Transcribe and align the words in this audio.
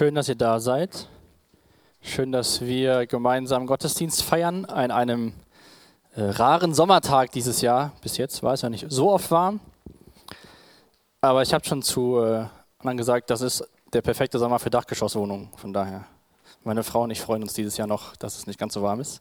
Schön, 0.00 0.14
dass 0.14 0.30
ihr 0.30 0.34
da 0.34 0.60
seid. 0.60 1.08
Schön, 2.00 2.32
dass 2.32 2.62
wir 2.62 3.06
gemeinsam 3.06 3.66
Gottesdienst 3.66 4.22
feiern 4.22 4.64
an 4.64 4.90
einem 4.90 5.34
äh, 6.16 6.22
raren 6.22 6.72
Sommertag 6.72 7.32
dieses 7.32 7.60
Jahr. 7.60 7.92
Bis 8.00 8.16
jetzt 8.16 8.42
war 8.42 8.54
es 8.54 8.62
ja 8.62 8.70
nicht 8.70 8.86
so 8.88 9.10
oft 9.10 9.30
warm. 9.30 9.60
Aber 11.20 11.42
ich 11.42 11.52
habe 11.52 11.66
schon 11.66 11.82
zu 11.82 12.18
äh, 12.18 12.46
anderen 12.78 12.96
gesagt, 12.96 13.28
das 13.28 13.42
ist 13.42 13.62
der 13.92 14.00
perfekte 14.00 14.38
Sommer 14.38 14.58
für 14.58 14.70
Dachgeschosswohnungen. 14.70 15.50
Von 15.56 15.74
daher, 15.74 16.06
meine 16.64 16.82
Frau 16.82 17.02
und 17.02 17.10
ich 17.10 17.20
freuen 17.20 17.42
uns 17.42 17.52
dieses 17.52 17.76
Jahr 17.76 17.86
noch, 17.86 18.16
dass 18.16 18.38
es 18.38 18.46
nicht 18.46 18.58
ganz 18.58 18.72
so 18.72 18.80
warm 18.80 19.00
ist. 19.00 19.20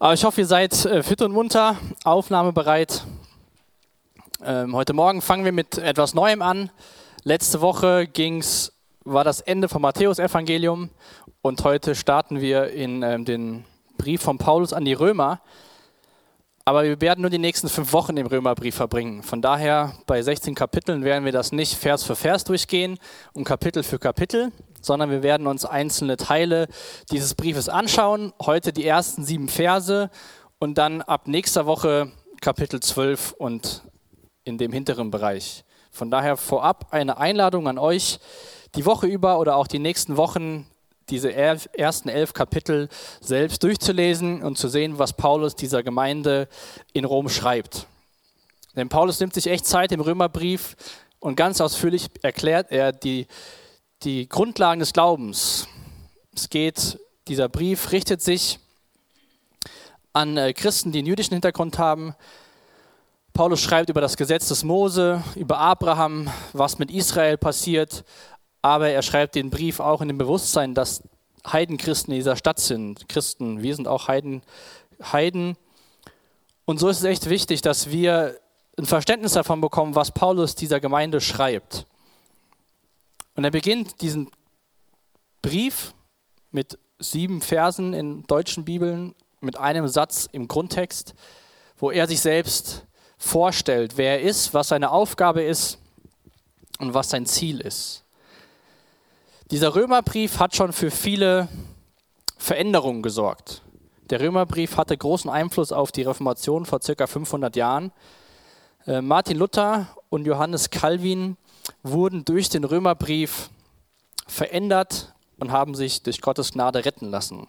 Aber 0.00 0.14
ich 0.14 0.24
hoffe, 0.24 0.40
ihr 0.40 0.48
seid 0.48 0.84
äh, 0.84 1.04
fit 1.04 1.22
und 1.22 1.30
munter, 1.30 1.76
aufnahmebereit. 2.02 3.04
Ähm, 4.44 4.74
heute 4.74 4.94
Morgen 4.94 5.22
fangen 5.22 5.44
wir 5.44 5.52
mit 5.52 5.78
etwas 5.78 6.12
Neuem 6.14 6.42
an. 6.42 6.70
Letzte 7.26 7.62
Woche 7.62 8.06
ging's, 8.06 8.70
war 9.02 9.24
das 9.24 9.40
Ende 9.40 9.70
vom 9.70 9.80
Matthäusevangelium 9.80 10.90
und 11.40 11.64
heute 11.64 11.94
starten 11.94 12.42
wir 12.42 12.68
in 12.68 13.02
ähm, 13.02 13.24
den 13.24 13.64
Brief 13.96 14.20
von 14.20 14.36
Paulus 14.36 14.74
an 14.74 14.84
die 14.84 14.92
Römer. 14.92 15.40
Aber 16.66 16.84
wir 16.84 17.00
werden 17.00 17.22
nur 17.22 17.30
die 17.30 17.38
nächsten 17.38 17.70
fünf 17.70 17.94
Wochen 17.94 18.18
im 18.18 18.26
Römerbrief 18.26 18.74
verbringen. 18.74 19.22
Von 19.22 19.40
daher, 19.40 19.94
bei 20.06 20.20
16 20.20 20.54
Kapiteln 20.54 21.02
werden 21.02 21.24
wir 21.24 21.32
das 21.32 21.50
nicht 21.50 21.76
Vers 21.76 22.04
für 22.04 22.14
Vers 22.14 22.44
durchgehen 22.44 22.98
und 23.32 23.44
Kapitel 23.44 23.82
für 23.84 23.98
Kapitel, 23.98 24.52
sondern 24.82 25.08
wir 25.08 25.22
werden 25.22 25.46
uns 25.46 25.64
einzelne 25.64 26.18
Teile 26.18 26.68
dieses 27.10 27.34
Briefes 27.34 27.70
anschauen. 27.70 28.34
Heute 28.42 28.70
die 28.74 28.86
ersten 28.86 29.24
sieben 29.24 29.48
Verse 29.48 30.10
und 30.58 30.76
dann 30.76 31.00
ab 31.00 31.26
nächster 31.26 31.64
Woche 31.64 32.12
Kapitel 32.42 32.80
12 32.80 33.32
und 33.32 33.82
in 34.44 34.58
dem 34.58 34.74
hinteren 34.74 35.10
Bereich. 35.10 35.64
Von 35.94 36.10
daher 36.10 36.36
vorab 36.36 36.88
eine 36.90 37.18
Einladung 37.18 37.68
an 37.68 37.78
euch, 37.78 38.18
die 38.74 38.84
Woche 38.84 39.06
über 39.06 39.38
oder 39.38 39.54
auch 39.54 39.68
die 39.68 39.78
nächsten 39.78 40.16
Wochen 40.16 40.66
diese 41.08 41.32
ersten 41.32 42.08
elf 42.08 42.32
Kapitel 42.32 42.88
selbst 43.20 43.62
durchzulesen 43.62 44.42
und 44.42 44.58
zu 44.58 44.66
sehen, 44.66 44.98
was 44.98 45.12
Paulus 45.12 45.54
dieser 45.54 45.84
Gemeinde 45.84 46.48
in 46.94 47.04
Rom 47.04 47.28
schreibt. 47.28 47.86
Denn 48.74 48.88
Paulus 48.88 49.20
nimmt 49.20 49.34
sich 49.34 49.46
echt 49.46 49.66
Zeit 49.66 49.92
im 49.92 50.00
Römerbrief 50.00 50.74
und 51.20 51.36
ganz 51.36 51.60
ausführlich 51.60 52.08
erklärt 52.22 52.72
er 52.72 52.90
die, 52.90 53.28
die 54.02 54.28
Grundlagen 54.28 54.80
des 54.80 54.94
Glaubens. 54.94 55.68
Es 56.34 56.50
geht, 56.50 56.98
dieser 57.28 57.48
Brief 57.48 57.92
richtet 57.92 58.20
sich 58.20 58.58
an 60.12 60.36
äh, 60.38 60.54
Christen, 60.54 60.90
die 60.90 60.98
einen 60.98 61.06
jüdischen 61.06 61.34
Hintergrund 61.34 61.78
haben, 61.78 62.16
Paulus 63.34 63.60
schreibt 63.60 63.90
über 63.90 64.00
das 64.00 64.16
Gesetz 64.16 64.46
des 64.46 64.62
Mose, 64.62 65.20
über 65.34 65.58
Abraham, 65.58 66.30
was 66.52 66.78
mit 66.78 66.88
Israel 66.92 67.36
passiert, 67.36 68.04
aber 68.62 68.90
er 68.90 69.02
schreibt 69.02 69.34
den 69.34 69.50
Brief 69.50 69.80
auch 69.80 70.00
in 70.00 70.06
dem 70.06 70.18
Bewusstsein, 70.18 70.72
dass 70.72 71.02
Heidenchristen 71.44 72.12
in 72.12 72.20
dieser 72.20 72.36
Stadt 72.36 72.60
sind. 72.60 73.08
Christen, 73.08 73.60
wir 73.60 73.74
sind 73.74 73.88
auch 73.88 74.06
Heiden. 74.06 74.42
Heiden. 75.02 75.56
Und 76.64 76.78
so 76.78 76.88
ist 76.88 76.98
es 76.98 77.04
echt 77.04 77.28
wichtig, 77.28 77.60
dass 77.60 77.90
wir 77.90 78.38
ein 78.78 78.86
Verständnis 78.86 79.32
davon 79.32 79.60
bekommen, 79.60 79.96
was 79.96 80.12
Paulus 80.12 80.54
dieser 80.54 80.78
Gemeinde 80.78 81.20
schreibt. 81.20 81.86
Und 83.34 83.42
er 83.42 83.50
beginnt 83.50 84.00
diesen 84.00 84.30
Brief 85.42 85.92
mit 86.52 86.78
sieben 87.00 87.40
Versen 87.40 87.94
in 87.94 88.22
deutschen 88.28 88.64
Bibeln, 88.64 89.16
mit 89.40 89.58
einem 89.58 89.88
Satz 89.88 90.28
im 90.30 90.46
Grundtext, 90.46 91.16
wo 91.76 91.90
er 91.90 92.06
sich 92.06 92.20
selbst 92.20 92.86
vorstellt, 93.18 93.96
wer 93.96 94.20
er 94.20 94.22
ist, 94.22 94.54
was 94.54 94.68
seine 94.68 94.90
Aufgabe 94.90 95.42
ist 95.42 95.78
und 96.78 96.94
was 96.94 97.10
sein 97.10 97.26
Ziel 97.26 97.60
ist. 97.60 98.04
Dieser 99.50 99.74
Römerbrief 99.74 100.38
hat 100.38 100.56
schon 100.56 100.72
für 100.72 100.90
viele 100.90 101.48
Veränderungen 102.38 103.02
gesorgt. 103.02 103.62
Der 104.10 104.20
Römerbrief 104.20 104.76
hatte 104.76 104.96
großen 104.96 105.30
Einfluss 105.30 105.72
auf 105.72 105.92
die 105.92 106.02
Reformation 106.02 106.66
vor 106.66 106.82
circa 106.82 107.06
500 107.06 107.56
Jahren. 107.56 107.92
Äh, 108.86 109.00
Martin 109.00 109.38
Luther 109.38 109.88
und 110.10 110.26
Johannes 110.26 110.70
Calvin 110.70 111.36
wurden 111.82 112.24
durch 112.24 112.48
den 112.48 112.64
Römerbrief 112.64 113.50
verändert 114.26 115.14
und 115.38 115.52
haben 115.52 115.74
sich 115.74 116.02
durch 116.02 116.20
Gottes 116.20 116.52
Gnade 116.52 116.84
retten 116.84 117.10
lassen. 117.10 117.48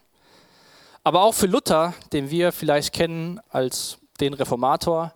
Aber 1.03 1.23
auch 1.23 1.33
für 1.33 1.47
Luther, 1.47 1.93
den 2.13 2.29
wir 2.29 2.51
vielleicht 2.51 2.93
kennen 2.93 3.39
als 3.49 3.97
den 4.19 4.33
Reformator, 4.33 5.13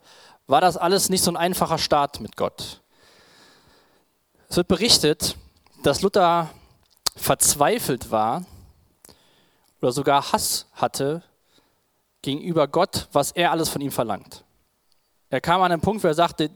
war 0.49 0.61
das 0.61 0.77
alles 0.77 1.09
nicht 1.09 1.23
so 1.23 1.29
ein 1.29 1.37
einfacher 1.37 1.77
Start 1.77 2.21
mit 2.21 2.35
Gott. 2.35 2.81
Es 4.49 4.57
wird 4.57 4.67
berichtet, 4.67 5.37
dass 5.83 6.01
Luther 6.01 6.49
verzweifelt 7.15 8.09
war 8.09 8.45
oder 9.79 9.91
sogar 9.91 10.31
Hass 10.31 10.65
hatte 10.73 11.21
gegenüber 12.23 12.67
Gott, 12.67 13.07
was 13.11 13.31
er 13.31 13.51
alles 13.51 13.69
von 13.69 13.79
ihm 13.79 13.91
verlangt. 13.91 14.43
Er 15.29 15.39
kam 15.39 15.61
an 15.61 15.71
einen 15.71 15.81
Punkt, 15.81 16.03
wo 16.03 16.07
er 16.07 16.15
sagte, 16.15 16.49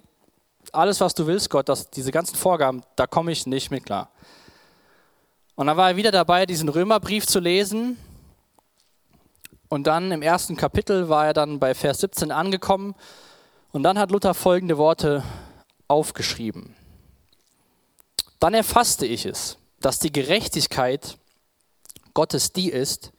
alles, 0.71 0.99
was 0.99 1.13
du 1.13 1.27
willst, 1.27 1.51
Gott, 1.51 1.69
das, 1.69 1.91
diese 1.91 2.11
ganzen 2.11 2.35
Vorgaben, 2.35 2.81
da 2.95 3.05
komme 3.05 3.31
ich 3.31 3.45
nicht 3.45 3.69
mit 3.69 3.85
klar. 3.85 4.09
Und 5.53 5.67
dann 5.67 5.77
war 5.77 5.89
er 5.89 5.95
wieder 5.97 6.11
dabei, 6.11 6.47
diesen 6.47 6.69
Römerbrief 6.69 7.27
zu 7.27 7.39
lesen. 7.39 7.99
Und 9.69 9.85
dann 9.85 10.11
im 10.11 10.23
ersten 10.23 10.57
Kapitel 10.57 11.09
war 11.09 11.27
er 11.27 11.33
dann 11.33 11.59
bei 11.59 11.75
Vers 11.75 11.99
17 11.99 12.31
angekommen 12.31 12.95
und 13.73 13.83
dann 13.83 13.99
hat 13.99 14.11
Luther 14.11 14.33
folgende 14.33 14.77
Worte 14.77 15.23
aufgeschrieben. 15.87 16.75
Dann 18.39 18.53
erfasste 18.53 19.05
ich 19.05 19.25
es, 19.25 19.57
dass 19.81 19.99
die 19.99 20.11
Gerechtigkeit 20.11 21.17
Gottes 22.13 22.53
die 22.53 22.69
ist, 22.69 23.11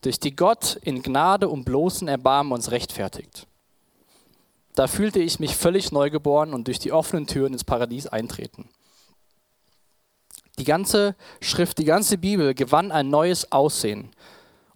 durch 0.00 0.18
die 0.18 0.34
Gott 0.34 0.78
in 0.82 1.02
Gnade 1.02 1.48
und 1.48 1.64
bloßen 1.64 2.08
Erbarmen 2.08 2.52
uns 2.52 2.70
rechtfertigt. 2.70 3.46
Da 4.74 4.86
fühlte 4.86 5.18
ich 5.18 5.40
mich 5.40 5.56
völlig 5.56 5.92
neugeboren 5.92 6.54
und 6.54 6.68
durch 6.68 6.78
die 6.78 6.92
offenen 6.92 7.26
Türen 7.26 7.52
ins 7.52 7.64
Paradies 7.64 8.06
eintreten. 8.06 8.68
Die 10.58 10.64
ganze 10.64 11.16
Schrift, 11.40 11.78
die 11.78 11.84
ganze 11.84 12.16
Bibel 12.16 12.54
gewann 12.54 12.92
ein 12.92 13.10
neues 13.10 13.50
Aussehen. 13.50 14.10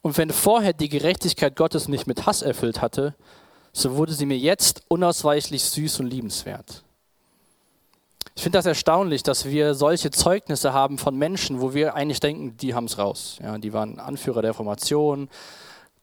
Und 0.02 0.18
wenn 0.18 0.30
vorher 0.30 0.72
die 0.72 0.88
Gerechtigkeit 0.88 1.54
Gottes 1.56 1.86
mich 1.88 2.06
mit 2.06 2.26
Hass 2.26 2.42
erfüllt 2.42 2.82
hatte, 2.82 3.14
so 3.76 3.96
wurde 3.96 4.12
sie 4.12 4.24
mir 4.24 4.38
jetzt 4.38 4.82
unausweichlich 4.88 5.64
süß 5.64 6.00
und 6.00 6.06
liebenswert. 6.06 6.84
Ich 8.36 8.42
finde 8.42 8.58
das 8.58 8.66
erstaunlich, 8.66 9.22
dass 9.22 9.44
wir 9.44 9.74
solche 9.74 10.10
Zeugnisse 10.10 10.72
haben 10.72 10.96
von 10.96 11.16
Menschen, 11.16 11.60
wo 11.60 11.74
wir 11.74 11.94
eigentlich 11.94 12.20
denken, 12.20 12.56
die 12.56 12.74
haben 12.74 12.86
es 12.86 12.98
raus. 12.98 13.38
Ja, 13.42 13.58
die 13.58 13.72
waren 13.72 13.98
Anführer 13.98 14.42
der 14.42 14.50
Reformation, 14.52 15.28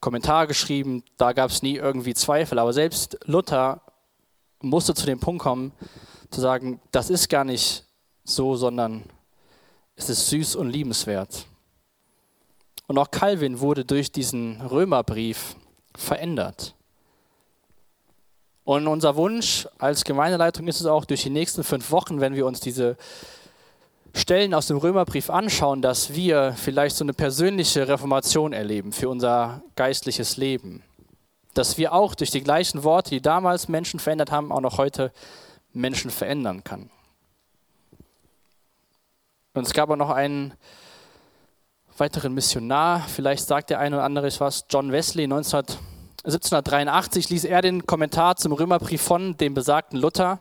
Kommentar 0.02 0.48
geschrieben, 0.48 1.04
da 1.18 1.32
gab 1.32 1.50
es 1.50 1.62
nie 1.62 1.76
irgendwie 1.76 2.14
Zweifel. 2.14 2.60
Aber 2.60 2.74
selbst 2.74 3.18
Luther 3.26 3.82
musste 4.62 4.94
zu 4.94 5.06
dem 5.06 5.20
Punkt 5.20 5.42
kommen, 5.42 5.72
zu 6.30 6.42
sagen, 6.42 6.82
das 6.92 7.10
ist 7.10 7.30
gar 7.30 7.44
nicht 7.44 7.86
so, 8.24 8.56
sondern 8.56 9.04
es 9.96 10.10
ist 10.10 10.30
süß 10.30 10.56
und 10.56 10.70
liebenswert. 10.70 11.46
Und 12.88 12.98
auch 12.98 13.12
Calvin 13.12 13.60
wurde 13.60 13.86
durch 13.86 14.12
diesen 14.12 14.60
Römerbrief 14.62 15.56
verändert. 15.96 16.76
Und 18.64 18.88
unser 18.88 19.16
Wunsch 19.16 19.68
als 19.80 20.04
Gemeindeleitung 20.04 20.68
ist 20.68 20.82
es 20.82 20.86
auch, 20.86 21.06
durch 21.06 21.24
die 21.24 21.30
nächsten 21.30 21.64
fünf 21.64 21.92
Wochen, 21.92 22.22
wenn 22.22 22.36
wir 22.36 22.46
uns 22.46 22.60
diese 22.60 22.96
Stellen 24.14 24.54
aus 24.54 24.68
dem 24.68 24.78
Römerbrief 24.78 25.30
anschauen, 25.30 25.82
dass 25.82 26.14
wir 26.14 26.54
vielleicht 26.54 26.96
so 26.96 27.04
eine 27.04 27.14
persönliche 27.14 27.88
Reformation 27.88 28.54
erleben 28.54 28.92
für 28.92 29.10
unser 29.10 29.64
geistliches 29.76 30.38
Leben. 30.38 30.84
Dass 31.54 31.78
wir 31.78 31.94
auch 31.94 32.14
durch 32.14 32.30
die 32.30 32.44
gleichen 32.44 32.84
Worte, 32.84 33.12
die 33.12 33.22
damals 33.22 33.68
Menschen 33.68 34.00
verändert 34.00 34.32
haben, 34.32 34.52
auch 34.52 34.62
noch 34.62 34.78
heute 34.78 35.12
Menschen 35.74 36.12
verändern 36.12 36.64
kann. 36.64 36.90
Und 39.54 39.66
es 39.66 39.74
gab 39.74 39.90
auch 39.90 39.98
noch 39.98 40.10
einen 40.10 40.54
weiteren 41.98 42.34
Missionar, 42.34 43.02
vielleicht 43.08 43.48
sagt 43.48 43.70
der 43.70 43.80
eine 43.80 43.98
oder 43.98 44.06
andere 44.06 44.30
was, 44.40 44.66
John 44.70 44.92
Wesley, 44.92 45.28
19 45.28 45.64
1783 46.24 47.30
ließ 47.30 47.46
er 47.46 47.64
den 47.64 47.88
Kommentar 47.88 48.36
zum 48.36 48.52
Römerbrief 48.52 49.02
von 49.02 49.38
dem 49.38 49.56
besagten 49.56 50.00
Luther 50.00 50.40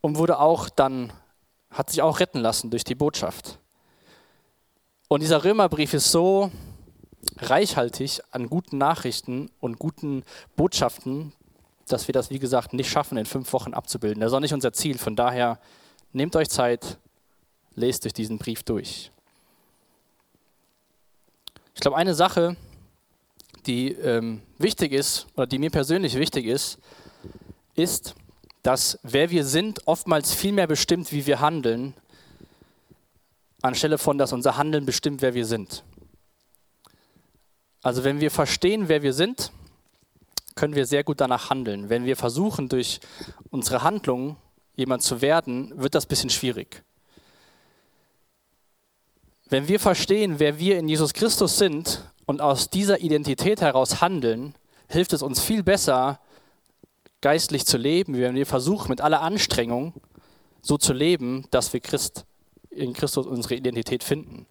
und 0.00 0.16
wurde 0.18 0.38
auch 0.38 0.68
dann, 0.68 1.12
hat 1.70 1.90
sich 1.90 2.00
auch 2.00 2.20
retten 2.20 2.38
lassen 2.38 2.70
durch 2.70 2.84
die 2.84 2.94
Botschaft. 2.94 3.58
Und 5.08 5.20
dieser 5.20 5.42
Römerbrief 5.42 5.94
ist 5.94 6.12
so 6.12 6.52
reichhaltig 7.38 8.20
an 8.30 8.48
guten 8.48 8.78
Nachrichten 8.78 9.50
und 9.58 9.80
guten 9.80 10.22
Botschaften, 10.54 11.32
dass 11.88 12.06
wir 12.06 12.12
das, 12.12 12.30
wie 12.30 12.38
gesagt, 12.38 12.72
nicht 12.72 12.88
schaffen, 12.88 13.18
in 13.18 13.26
fünf 13.26 13.52
Wochen 13.52 13.74
abzubilden. 13.74 14.20
Das 14.20 14.30
ist 14.30 14.36
auch 14.36 14.40
nicht 14.40 14.54
unser 14.54 14.72
Ziel. 14.72 14.96
Von 14.96 15.16
daher 15.16 15.58
nehmt 16.12 16.36
euch 16.36 16.48
Zeit, 16.48 16.98
lest 17.74 18.06
euch 18.06 18.12
diesen 18.12 18.38
Brief 18.38 18.62
durch. 18.62 19.10
Ich 21.74 21.80
glaube, 21.80 21.96
eine 21.96 22.14
Sache, 22.14 22.56
die 23.66 23.92
ähm, 23.92 24.42
wichtig 24.58 24.92
ist 24.92 25.26
oder 25.34 25.46
die 25.46 25.58
mir 25.58 25.70
persönlich 25.70 26.16
wichtig 26.16 26.46
ist, 26.46 26.78
ist, 27.74 28.14
dass 28.62 28.98
wer 29.02 29.30
wir 29.30 29.44
sind 29.44 29.86
oftmals 29.86 30.34
viel 30.34 30.52
mehr 30.52 30.66
bestimmt, 30.66 31.12
wie 31.12 31.26
wir 31.26 31.40
handeln, 31.40 31.94
anstelle 33.60 33.98
von, 33.98 34.18
dass 34.18 34.32
unser 34.32 34.56
Handeln 34.56 34.86
bestimmt, 34.86 35.22
wer 35.22 35.34
wir 35.34 35.46
sind. 35.46 35.84
Also 37.82 38.04
wenn 38.04 38.20
wir 38.20 38.30
verstehen, 38.30 38.88
wer 38.88 39.02
wir 39.02 39.12
sind, 39.12 39.52
können 40.54 40.74
wir 40.74 40.86
sehr 40.86 41.02
gut 41.02 41.20
danach 41.20 41.50
handeln. 41.50 41.88
Wenn 41.88 42.04
wir 42.04 42.16
versuchen, 42.16 42.68
durch 42.68 43.00
unsere 43.50 43.82
Handlungen 43.82 44.36
jemand 44.76 45.02
zu 45.02 45.20
werden, 45.20 45.72
wird 45.76 45.94
das 45.94 46.04
ein 46.04 46.08
bisschen 46.08 46.30
schwierig. 46.30 46.82
Wenn 49.48 49.68
wir 49.68 49.80
verstehen, 49.80 50.38
wer 50.38 50.58
wir 50.58 50.78
in 50.78 50.88
Jesus 50.88 51.12
Christus 51.12 51.58
sind 51.58 52.02
und 52.32 52.40
aus 52.40 52.70
dieser 52.70 53.00
Identität 53.02 53.60
heraus 53.60 54.00
handeln, 54.00 54.54
hilft 54.88 55.12
es 55.12 55.20
uns 55.20 55.42
viel 55.42 55.62
besser, 55.62 56.18
geistlich 57.20 57.66
zu 57.66 57.76
leben, 57.76 58.14
wenn 58.14 58.34
wir 58.34 58.46
versuchen, 58.46 58.88
mit 58.88 59.02
aller 59.02 59.20
Anstrengung 59.20 59.92
so 60.62 60.78
zu 60.78 60.94
leben, 60.94 61.44
dass 61.50 61.74
wir 61.74 61.80
Christ, 61.80 62.24
in 62.70 62.94
Christus 62.94 63.26
unsere 63.26 63.54
Identität 63.54 64.02
finden. 64.02 64.46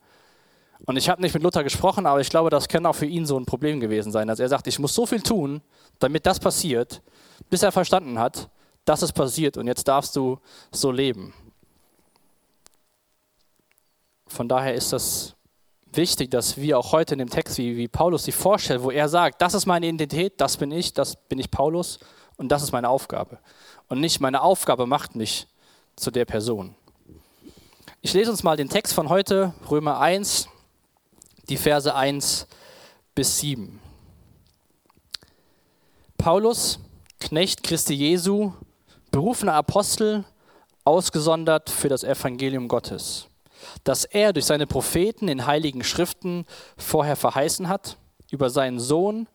Und 0.85 0.95
ich 0.95 1.09
habe 1.09 1.23
nicht 1.23 1.33
mit 1.33 1.41
Luther 1.41 1.63
gesprochen, 1.63 2.05
aber 2.05 2.21
ich 2.21 2.29
glaube, 2.29 2.51
das 2.51 2.67
kann 2.67 2.85
auch 2.85 2.93
für 2.93 3.07
ihn 3.07 3.25
so 3.25 3.35
ein 3.35 3.47
Problem 3.47 3.79
gewesen 3.79 4.11
sein, 4.11 4.27
dass 4.27 4.39
er 4.39 4.49
sagt, 4.49 4.67
ich 4.67 4.77
muss 4.77 4.93
so 4.93 5.07
viel 5.07 5.23
tun, 5.23 5.59
damit 5.97 6.27
das 6.27 6.39
passiert, 6.39 7.01
bis 7.49 7.63
er 7.63 7.71
verstanden 7.71 8.19
hat, 8.19 8.51
dass 8.85 9.01
es 9.01 9.11
passiert 9.11 9.57
und 9.57 9.65
jetzt 9.65 9.87
darfst 9.87 10.15
du 10.15 10.37
so 10.71 10.91
leben. 10.91 11.33
Von 14.27 14.47
daher 14.47 14.75
ist 14.75 14.93
das 14.93 15.35
wichtig, 15.97 16.31
dass 16.31 16.57
wir 16.57 16.77
auch 16.77 16.91
heute 16.91 17.15
in 17.15 17.19
dem 17.19 17.29
Text, 17.29 17.57
wie, 17.57 17.77
wie 17.77 17.87
Paulus 17.87 18.25
sich 18.25 18.35
vorstellt, 18.35 18.83
wo 18.83 18.91
er 18.91 19.09
sagt, 19.09 19.41
das 19.41 19.53
ist 19.53 19.65
meine 19.65 19.87
Identität, 19.87 20.39
das 20.39 20.57
bin 20.57 20.71
ich, 20.71 20.93
das 20.93 21.15
bin 21.15 21.39
ich 21.39 21.51
Paulus 21.51 21.99
und 22.37 22.49
das 22.49 22.63
ist 22.63 22.71
meine 22.71 22.89
Aufgabe. 22.89 23.39
Und 23.87 23.99
nicht 23.99 24.19
meine 24.19 24.41
Aufgabe 24.41 24.85
macht 24.85 25.15
mich 25.15 25.47
zu 25.95 26.11
der 26.11 26.25
Person. 26.25 26.75
Ich 28.01 28.13
lese 28.13 28.31
uns 28.31 28.43
mal 28.43 28.57
den 28.57 28.69
Text 28.69 28.93
von 28.93 29.09
heute, 29.09 29.53
Römer 29.69 29.99
1, 29.99 30.47
die 31.49 31.57
Verse 31.57 31.93
1 31.93 32.47
bis 33.13 33.39
7. 33.39 33.79
Paulus, 36.17 36.79
Knecht 37.19 37.63
Christi 37.63 37.93
Jesu, 37.93 38.53
berufener 39.11 39.53
Apostel, 39.53 40.23
ausgesondert 40.83 41.69
für 41.69 41.89
das 41.89 42.03
Evangelium 42.03 42.67
Gottes, 42.67 43.27
das 43.83 44.05
er 44.05 44.33
durch 44.33 44.45
seine 44.45 44.67
Propheten 44.67 45.27
in 45.27 45.45
heiligen 45.45 45.83
Schriften 45.83 46.45
vorher 46.77 47.15
verheißen 47.15 47.67
hat, 47.67 47.97
über 48.29 48.49
seinen 48.49 48.79
Sohn, 48.79 49.27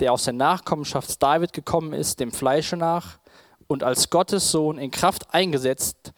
der 0.00 0.12
aus 0.12 0.24
der 0.24 0.34
Nachkommenschaft 0.34 1.22
David 1.22 1.52
gekommen 1.52 1.92
ist, 1.92 2.20
dem 2.20 2.32
Fleische 2.32 2.76
nach, 2.76 3.18
und 3.66 3.82
als 3.82 4.10
Gottes 4.10 4.50
Sohn 4.50 4.78
in 4.78 4.90
Kraft 4.90 5.32
eingesetzt, 5.32 6.12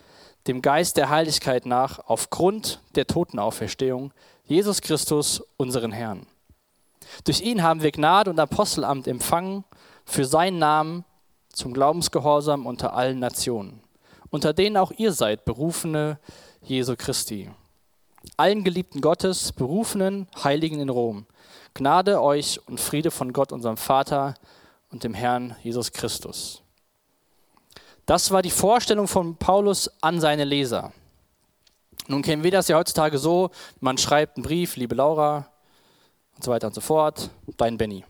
dem 0.47 0.63
Geist 0.63 0.97
der 0.97 1.11
Heiligkeit 1.11 1.67
nach, 1.67 2.01
aufgrund 2.07 2.81
der 2.95 3.07
Totenauferstehung, 3.07 4.13
Jesus 4.45 4.81
Christus, 4.81 5.43
unseren 5.57 5.93
Herrn. 5.93 6.27
Durch 7.25 7.41
ihn 7.41 7.63
haben 7.63 7.83
wir 7.83 7.93
Gnade 7.93 8.31
und 8.31 8.39
Apostelamt 8.39 9.07
empfangen 9.07 9.65
für 10.05 10.25
seinen 10.25 10.59
Namen 10.59 11.05
zum 11.53 11.73
Glaubensgehorsam 11.73 12.67
unter 12.67 12.95
allen 12.95 13.19
Nationen, 13.19 13.81
unter 14.31 14.53
denen 14.53 14.77
auch 14.77 14.93
ihr 14.93 15.13
seid, 15.13 15.45
berufene 15.45 16.19
Jesu 16.67 16.97
Christi. 16.97 17.49
Allen 18.37 18.65
Geliebten 18.65 19.01
Gottes, 19.01 19.53
berufenen 19.53 20.27
Heiligen 20.43 20.81
in 20.81 20.89
Rom, 20.89 21.27
Gnade 21.75 22.21
euch 22.21 22.61
und 22.67 22.81
Friede 22.81 23.13
von 23.13 23.33
Gott, 23.33 23.53
unserem 23.53 23.77
Vater 23.77 24.35
und 24.91 25.05
dem 25.05 25.15
Herrn 25.15 25.55
Jesus 25.63 25.93
Christus. 25.93 26.63
Das 28.05 28.33
war 28.33 28.43
die 28.43 28.51
Vorstellung 28.51 29.07
von 29.07 29.37
Paulus 29.37 29.89
an 30.01 30.21
seine 30.21 30.43
Leser. 30.43 30.93
Nun 32.09 32.23
kennen 32.23 32.43
wir 32.43 32.51
das 32.51 32.67
ja 32.67 32.77
heutzutage 32.77 33.19
so, 33.19 33.51
man 33.79 33.97
schreibt 33.97 34.37
einen 34.37 34.45
Brief, 34.45 34.75
liebe 34.75 34.97
Laura 34.97 35.49
und 36.35 36.43
so 36.43 36.51
weiter 36.51 36.67
und 36.67 36.75
so 36.75 36.81
fort, 36.81 37.31
dein 37.59 37.79
Benny. 37.79 38.05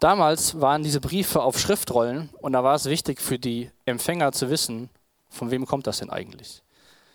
Damals 0.00 0.60
waren 0.60 0.82
diese 0.82 1.00
Briefe 1.00 1.40
auf 1.40 1.56
Schriftrollen 1.60 2.30
und 2.40 2.52
da 2.54 2.64
war 2.64 2.74
es 2.74 2.86
wichtig 2.86 3.20
für 3.20 3.38
die 3.38 3.70
Empfänger 3.86 4.32
zu 4.32 4.50
wissen, 4.50 4.90
von 5.28 5.52
wem 5.52 5.66
kommt 5.66 5.86
das 5.86 5.98
denn 5.98 6.10
eigentlich. 6.10 6.62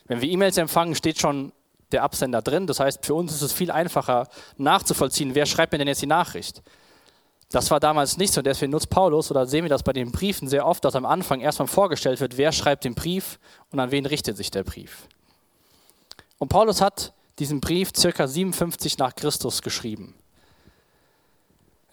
Wenn 0.08 0.22
wir 0.22 0.30
E-Mails 0.30 0.58
empfangen, 0.58 0.96
steht 0.96 1.20
schon 1.20 1.52
der 1.92 2.04
Absender 2.04 2.42
drin. 2.42 2.68
Das 2.68 2.80
heißt, 2.80 3.06
für 3.06 3.14
uns 3.14 3.34
ist 3.34 3.42
es 3.42 3.54
viel 3.54 3.72
einfacher 3.72 4.28
nachzuvollziehen, 4.58 5.36
wer 5.36 5.46
schreibt 5.46 5.72
mir 5.72 5.78
denn 5.78 5.88
jetzt 5.88 6.02
die 6.02 6.08
Nachricht. 6.08 6.62
Das 7.50 7.72
war 7.72 7.80
damals 7.80 8.18
nicht 8.18 8.34
so, 8.34 8.42
deswegen 8.42 8.74
nutzt 8.74 8.90
Paulus, 8.90 9.32
oder 9.32 9.46
sehen 9.46 9.64
wir 9.64 9.70
das 9.70 9.84
bei 9.84 9.94
den 9.94 10.12
Briefen 10.12 10.50
sehr 10.50 10.66
oft, 10.66 10.84
dass 10.84 10.96
am 10.96 11.06
Anfang 11.06 11.40
erstmal 11.40 11.70
vorgestellt 11.70 12.20
wird, 12.20 12.38
wer 12.38 12.52
schreibt 12.52 12.84
den 12.84 12.94
Brief 12.94 13.40
und 13.72 13.80
an 13.80 13.92
wen 13.92 14.06
richtet 14.06 14.36
sich 14.36 14.52
der 14.52 14.64
Brief. 14.64 15.08
Und 16.40 16.50
Paulus 16.50 16.82
hat 16.82 17.14
diesen 17.40 17.62
Brief 17.62 17.92
circa 17.96 18.28
57 18.28 18.98
nach 18.98 19.16
Christus 19.16 19.62
geschrieben. 19.62 20.14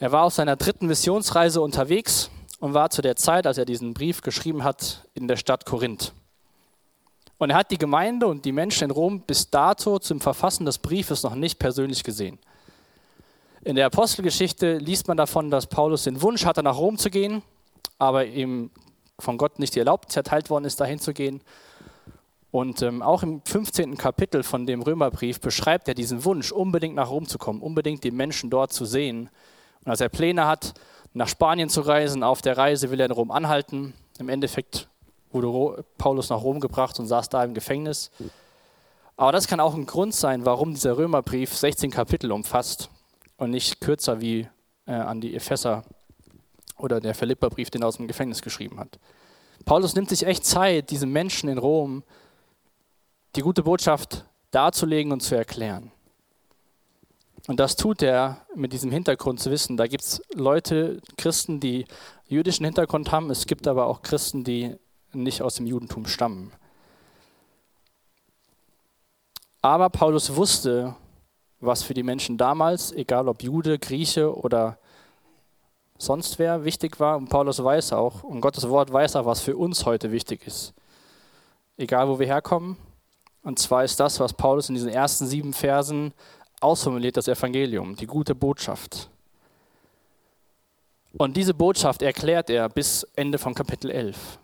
Er 0.01 0.11
war 0.11 0.25
auf 0.25 0.35
seiner 0.35 0.57
dritten 0.57 0.87
Missionsreise 0.87 1.61
unterwegs 1.61 2.31
und 2.59 2.75
war 2.75 2.91
zu 2.91 3.01
der 3.01 3.15
Zeit, 3.15 3.47
als 3.47 3.59
er 3.59 3.65
diesen 3.65 3.95
Brief 3.95 4.23
geschrieben 4.23 4.65
hat, 4.65 5.07
in 5.15 5.29
der 5.29 5.37
Stadt 5.37 5.67
Korinth. 5.67 6.13
Und 7.39 7.51
er 7.51 7.57
hat 7.57 7.71
die 7.71 7.79
Gemeinde 7.79 8.27
und 8.27 8.45
die 8.45 8.53
Menschen 8.53 8.85
in 8.85 8.91
Rom 8.91 9.21
bis 9.21 9.51
dato 9.51 9.99
zum 9.99 10.21
Verfassen 10.21 10.67
des 10.67 10.79
Briefes 10.79 11.23
noch 11.23 11.35
nicht 11.35 11.59
persönlich 11.59 12.05
gesehen. 12.05 12.39
In 13.65 13.77
der 13.77 13.87
Apostelgeschichte 13.87 14.79
liest 14.79 15.09
man 15.09 15.17
davon, 15.17 15.51
dass 15.51 15.67
Paulus 15.67 16.05
den 16.05 16.21
Wunsch 16.23 16.45
hatte, 16.45 16.63
nach 16.63 16.77
Rom 16.77 16.99
zu 16.99 17.11
gehen, 17.11 17.43
aber 17.99 18.27
ihm 18.27 18.71
von 19.19 19.39
Gott 19.39 19.59
nicht 19.59 19.75
die 19.75 19.79
Erlaubnis 19.79 20.17
erteilt 20.17 20.51
worden 20.51 20.65
ist, 20.65 20.81
dahin 20.81 20.99
zu 20.99 21.13
gehen. 21.13 21.41
Und 22.51 22.83
ähm, 22.83 23.03
auch 23.03 23.23
im 23.23 23.43
15. 23.45 23.97
Kapitel 23.97 24.43
von 24.43 24.67
dem 24.67 24.83
Römerbrief 24.83 25.41
beschreibt 25.41 25.89
er 25.89 25.95
diesen 25.95 26.25
Wunsch, 26.25 26.53
unbedingt 26.53 26.95
nach 26.95 27.11
Rom 27.11 27.27
zu 27.27 27.39
kommen, 27.39 27.63
unbedingt 27.63 28.05
die 28.05 28.11
Menschen 28.13 28.51
dort 28.51 28.73
zu 28.73 28.85
sehen. 28.85 29.29
Und 29.85 29.91
als 29.91 30.01
er 30.01 30.09
Pläne 30.09 30.47
hat, 30.47 30.75
nach 31.15 31.29
Spanien 31.29 31.69
zu 31.69 31.81
reisen, 31.81 32.23
auf 32.23 32.43
der 32.43 32.57
Reise 32.57 32.91
will 32.91 33.01
er 33.01 33.07
in 33.07 33.13
Rom 33.13 33.31
anhalten. 33.31 33.95
Im 34.19 34.29
Endeffekt 34.29 34.89
wurde 35.35 35.85
Paulus 35.99 36.31
nach 36.31 36.43
Rom 36.43 36.61
gebracht 36.61 36.99
und 36.99 37.07
saß 37.07 37.29
da 37.29 37.45
im 37.45 37.53
Gefängnis. 37.55 38.11
Aber 39.17 39.33
das 39.33 39.47
kann 39.47 39.61
auch 39.61 39.75
ein 39.75 39.87
Grund 39.87 40.15
sein, 40.15 40.45
warum 40.45 40.75
dieser 40.75 40.97
Römerbrief 40.97 41.55
16 41.55 41.91
Kapitel 41.91 42.33
umfasst 42.33 42.89
und 43.37 43.51
nicht 43.51 43.81
kürzer 43.81 44.21
wie 44.21 44.49
äh, 44.87 44.93
an 44.93 45.21
die 45.21 45.35
Epheser 45.35 45.85
oder 46.79 47.01
der 47.01 47.15
Philipperbrief, 47.15 47.71
den 47.71 47.83
er 47.83 47.89
aus 47.89 47.97
dem 47.97 48.09
Gefängnis 48.09 48.43
geschrieben 48.43 48.81
hat. 48.81 48.99
Paulus 49.65 49.95
nimmt 49.95 50.09
sich 50.09 50.27
echt 50.27 50.45
Zeit, 50.45 50.91
diesen 50.91 51.11
Menschen 51.11 51.49
in 51.49 51.59
Rom 51.59 52.03
die 53.37 53.41
gute 53.41 53.63
Botschaft 53.63 54.25
darzulegen 54.51 55.13
und 55.13 55.21
zu 55.21 55.35
erklären. 55.35 55.91
Und 57.47 57.61
das 57.61 57.77
tut 57.77 58.03
er 58.03 58.47
mit 58.55 58.73
diesem 58.73 58.91
Hintergrund 58.91 59.41
zu 59.41 59.51
wissen. 59.51 59.77
Da 59.77 59.87
gibt 59.87 60.03
es 60.03 60.23
Leute, 60.35 61.01
Christen, 61.17 61.61
die 61.61 61.85
jüdischen 62.27 62.65
Hintergrund 62.65 63.13
haben. 63.13 63.31
Es 63.31 63.47
gibt 63.47 63.67
aber 63.67 63.87
auch 63.87 64.03
Christen, 64.03 64.45
die 64.45 64.77
nicht 65.23 65.43
aus 65.43 65.57
dem 65.57 65.67
Judentum 65.67 66.07
stammen. 66.07 66.53
Aber 69.63 69.89
Paulus 69.89 70.37
wusste, 70.37 70.95
was 71.61 71.83
für 71.83 71.95
die 71.95 72.03
Menschen 72.03 72.37
damals, 72.37 72.93
egal 72.93 73.29
ob 73.29 73.43
Jude, 73.43 73.79
Grieche 73.79 74.37
oder 74.37 74.79
sonst 75.99 76.39
wer, 76.39 76.65
wichtig 76.65 77.01
war. 77.01 77.17
Und 77.17 77.29
Paulus 77.29 77.63
weiß 77.63 77.93
auch, 77.93 78.23
und 78.23 78.41
Gottes 78.41 78.69
Wort 78.69 78.93
weiß 78.93 79.17
auch, 79.17 79.27
was 79.27 79.41
für 79.41 79.57
uns 79.57 79.87
heute 79.87 80.13
wichtig 80.13 80.47
ist. 80.47 80.75
Egal 81.77 82.09
wo 82.09 82.19
wir 82.19 82.27
herkommen, 82.27 82.77
und 83.43 83.59
zwar 83.59 83.85
ist 83.85 84.01
das, 84.01 84.21
was 84.21 84.33
Paulus 84.33 84.69
in 84.69 84.75
diesen 84.75 84.89
ersten 84.89 85.27
sieben 85.27 85.53
Versen 85.53 86.13
ausformuliert, 86.61 87.17
das 87.17 87.29
Evangelium, 87.29 87.95
die 87.95 88.07
gute 88.07 88.35
Botschaft. 88.35 89.11
Und 91.17 91.37
diese 91.37 91.55
Botschaft 91.55 92.03
erklärt 92.03 92.51
er 92.51 92.69
bis 92.69 93.05
Ende 93.15 93.39
von 93.39 93.55
Kapitel 93.55 93.91
11. 93.91 94.39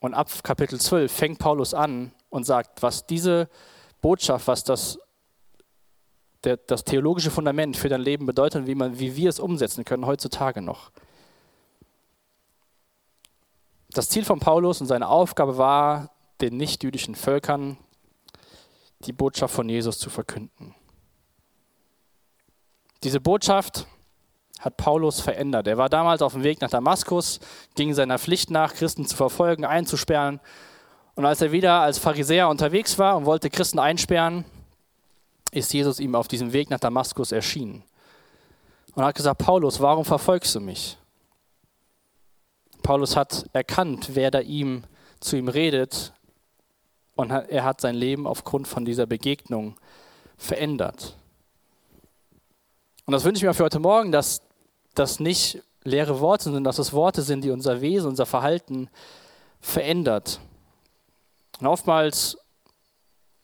Und 0.00 0.14
ab 0.14 0.30
Kapitel 0.42 0.80
12 0.80 1.12
fängt 1.12 1.38
Paulus 1.38 1.74
an 1.74 2.12
und 2.30 2.44
sagt, 2.44 2.82
was 2.82 3.06
diese 3.06 3.48
Botschaft, 4.00 4.46
was 4.46 4.64
das, 4.64 4.98
der, 6.44 6.56
das 6.56 6.84
theologische 6.84 7.30
Fundament 7.30 7.76
für 7.76 7.88
dein 7.88 8.00
Leben 8.00 8.26
bedeutet 8.26 8.62
und 8.62 8.66
wie, 8.68 8.74
man, 8.74 8.98
wie 8.98 9.16
wir 9.16 9.28
es 9.28 9.40
umsetzen 9.40 9.84
können 9.84 10.06
heutzutage 10.06 10.62
noch. 10.62 10.92
Das 13.90 14.08
Ziel 14.08 14.24
von 14.24 14.38
Paulus 14.38 14.80
und 14.80 14.86
seine 14.86 15.08
Aufgabe 15.08 15.58
war, 15.58 16.10
den 16.40 16.56
nichtjüdischen 16.56 17.14
Völkern 17.14 17.78
die 19.00 19.12
Botschaft 19.12 19.54
von 19.54 19.68
Jesus 19.68 19.98
zu 19.98 20.10
verkünden. 20.10 20.74
Diese 23.02 23.20
Botschaft 23.20 23.86
hat 24.60 24.76
Paulus 24.76 25.20
verändert. 25.20 25.66
Er 25.66 25.78
war 25.78 25.88
damals 25.88 26.22
auf 26.22 26.32
dem 26.32 26.42
Weg 26.42 26.60
nach 26.60 26.70
Damaskus, 26.70 27.40
ging 27.74 27.94
seiner 27.94 28.18
Pflicht 28.18 28.50
nach, 28.50 28.74
Christen 28.74 29.06
zu 29.06 29.16
verfolgen, 29.16 29.64
einzusperren. 29.64 30.40
Und 31.14 31.24
als 31.24 31.40
er 31.40 31.52
wieder 31.52 31.80
als 31.80 31.98
Pharisäer 31.98 32.48
unterwegs 32.48 32.98
war 32.98 33.16
und 33.16 33.24
wollte 33.24 33.50
Christen 33.50 33.78
einsperren, 33.78 34.44
ist 35.50 35.72
Jesus 35.72 36.00
ihm 36.00 36.14
auf 36.14 36.28
diesem 36.28 36.52
Weg 36.52 36.70
nach 36.70 36.80
Damaskus 36.80 37.32
erschienen. 37.32 37.82
Und 38.94 39.04
hat 39.04 39.14
gesagt, 39.14 39.38
Paulus, 39.38 39.80
warum 39.80 40.04
verfolgst 40.04 40.54
du 40.54 40.60
mich? 40.60 40.98
Paulus 42.82 43.16
hat 43.16 43.46
erkannt, 43.52 44.10
wer 44.14 44.30
da 44.30 44.40
ihm 44.40 44.84
zu 45.20 45.36
ihm 45.36 45.48
redet 45.48 46.12
und 47.16 47.30
er 47.30 47.64
hat 47.64 47.80
sein 47.80 47.96
Leben 47.96 48.26
aufgrund 48.26 48.68
von 48.68 48.84
dieser 48.84 49.06
Begegnung 49.06 49.76
verändert. 50.36 51.16
Und 53.06 53.12
das 53.12 53.24
wünsche 53.24 53.38
ich 53.38 53.44
mir 53.44 53.54
für 53.54 53.64
heute 53.64 53.80
Morgen, 53.80 54.12
dass 54.12 54.40
das 54.98 55.20
nicht 55.20 55.62
leere 55.84 56.20
Worte 56.20 56.52
sind, 56.52 56.64
dass 56.64 56.78
es 56.78 56.92
Worte 56.92 57.22
sind, 57.22 57.42
die 57.44 57.50
unser 57.50 57.80
Wesen, 57.80 58.08
unser 58.08 58.26
Verhalten 58.26 58.90
verändert. 59.60 60.40
Und 61.60 61.66
oftmals 61.66 62.38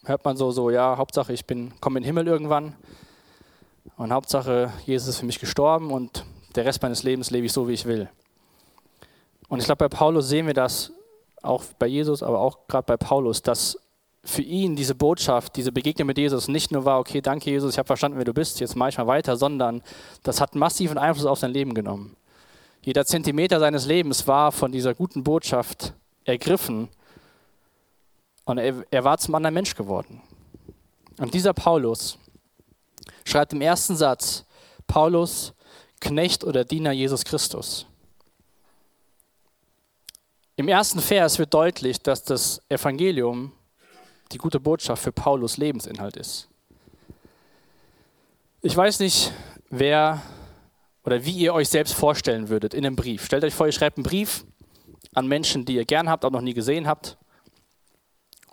hört 0.04 0.24
man 0.24 0.36
so, 0.36 0.50
so, 0.50 0.70
ja, 0.70 0.96
Hauptsache 0.96 1.32
ich 1.32 1.46
bin, 1.46 1.72
komme 1.80 1.98
in 1.98 2.02
den 2.02 2.06
Himmel 2.06 2.26
irgendwann 2.26 2.76
und 3.96 4.12
Hauptsache 4.12 4.72
Jesus 4.86 5.08
ist 5.08 5.18
für 5.18 5.26
mich 5.26 5.40
gestorben 5.40 5.90
und 5.90 6.24
der 6.54 6.64
Rest 6.64 6.82
meines 6.82 7.02
Lebens 7.02 7.30
lebe 7.30 7.46
ich 7.46 7.52
so, 7.52 7.68
wie 7.68 7.72
ich 7.72 7.84
will. 7.84 8.08
Und 9.48 9.58
ich 9.58 9.64
glaube, 9.64 9.88
bei 9.88 9.88
Paulus 9.88 10.28
sehen 10.28 10.46
wir 10.46 10.54
das, 10.54 10.92
auch 11.42 11.64
bei 11.78 11.86
Jesus, 11.86 12.22
aber 12.22 12.40
auch 12.40 12.66
gerade 12.68 12.86
bei 12.86 12.96
Paulus, 12.96 13.42
dass 13.42 13.78
für 14.24 14.42
ihn 14.42 14.74
diese 14.74 14.94
Botschaft, 14.94 15.56
diese 15.56 15.70
Begegnung 15.70 16.06
mit 16.06 16.18
Jesus 16.18 16.48
nicht 16.48 16.72
nur 16.72 16.84
war, 16.84 16.98
okay, 16.98 17.20
danke 17.20 17.50
Jesus, 17.50 17.74
ich 17.74 17.78
habe 17.78 17.86
verstanden, 17.86 18.16
wer 18.16 18.24
du 18.24 18.32
bist, 18.32 18.58
jetzt 18.60 18.74
mache 18.74 18.88
ich 18.88 18.98
mal 18.98 19.06
weiter, 19.06 19.36
sondern 19.36 19.82
das 20.22 20.40
hat 20.40 20.54
massiven 20.54 20.96
Einfluss 20.96 21.26
auf 21.26 21.38
sein 21.38 21.52
Leben 21.52 21.74
genommen. 21.74 22.16
Jeder 22.82 23.04
Zentimeter 23.04 23.60
seines 23.60 23.86
Lebens 23.86 24.26
war 24.26 24.50
von 24.50 24.72
dieser 24.72 24.94
guten 24.94 25.24
Botschaft 25.24 25.92
ergriffen 26.24 26.88
und 28.44 28.58
er, 28.58 28.84
er 28.90 29.04
war 29.04 29.18
zum 29.18 29.34
anderen 29.34 29.54
Mensch 29.54 29.74
geworden. 29.74 30.22
Und 31.18 31.32
dieser 31.34 31.52
Paulus 31.52 32.18
schreibt 33.24 33.52
im 33.52 33.60
ersten 33.60 33.96
Satz, 33.96 34.44
Paulus, 34.86 35.52
Knecht 36.00 36.44
oder 36.44 36.64
Diener 36.64 36.92
Jesus 36.92 37.24
Christus. 37.24 37.86
Im 40.56 40.68
ersten 40.68 41.00
Vers 41.00 41.38
wird 41.38 41.52
deutlich, 41.52 42.00
dass 42.00 42.22
das 42.22 42.60
Evangelium 42.68 43.52
die 44.34 44.38
gute 44.38 44.58
Botschaft 44.58 45.02
für 45.02 45.12
Paulus 45.12 45.56
Lebensinhalt 45.56 46.16
ist. 46.16 46.48
Ich 48.62 48.76
weiß 48.76 48.98
nicht, 48.98 49.32
wer 49.70 50.22
oder 51.04 51.24
wie 51.24 51.32
ihr 51.32 51.54
euch 51.54 51.68
selbst 51.68 51.94
vorstellen 51.94 52.48
würdet 52.48 52.74
in 52.74 52.84
einem 52.84 52.96
Brief. 52.96 53.24
Stellt 53.24 53.44
euch 53.44 53.54
vor, 53.54 53.66
ihr 53.66 53.72
schreibt 53.72 53.96
einen 53.96 54.04
Brief 54.04 54.44
an 55.14 55.28
Menschen, 55.28 55.64
die 55.64 55.76
ihr 55.76 55.84
gern 55.84 56.08
habt, 56.08 56.24
aber 56.24 56.38
noch 56.38 56.44
nie 56.44 56.54
gesehen 56.54 56.86
habt. 56.86 57.16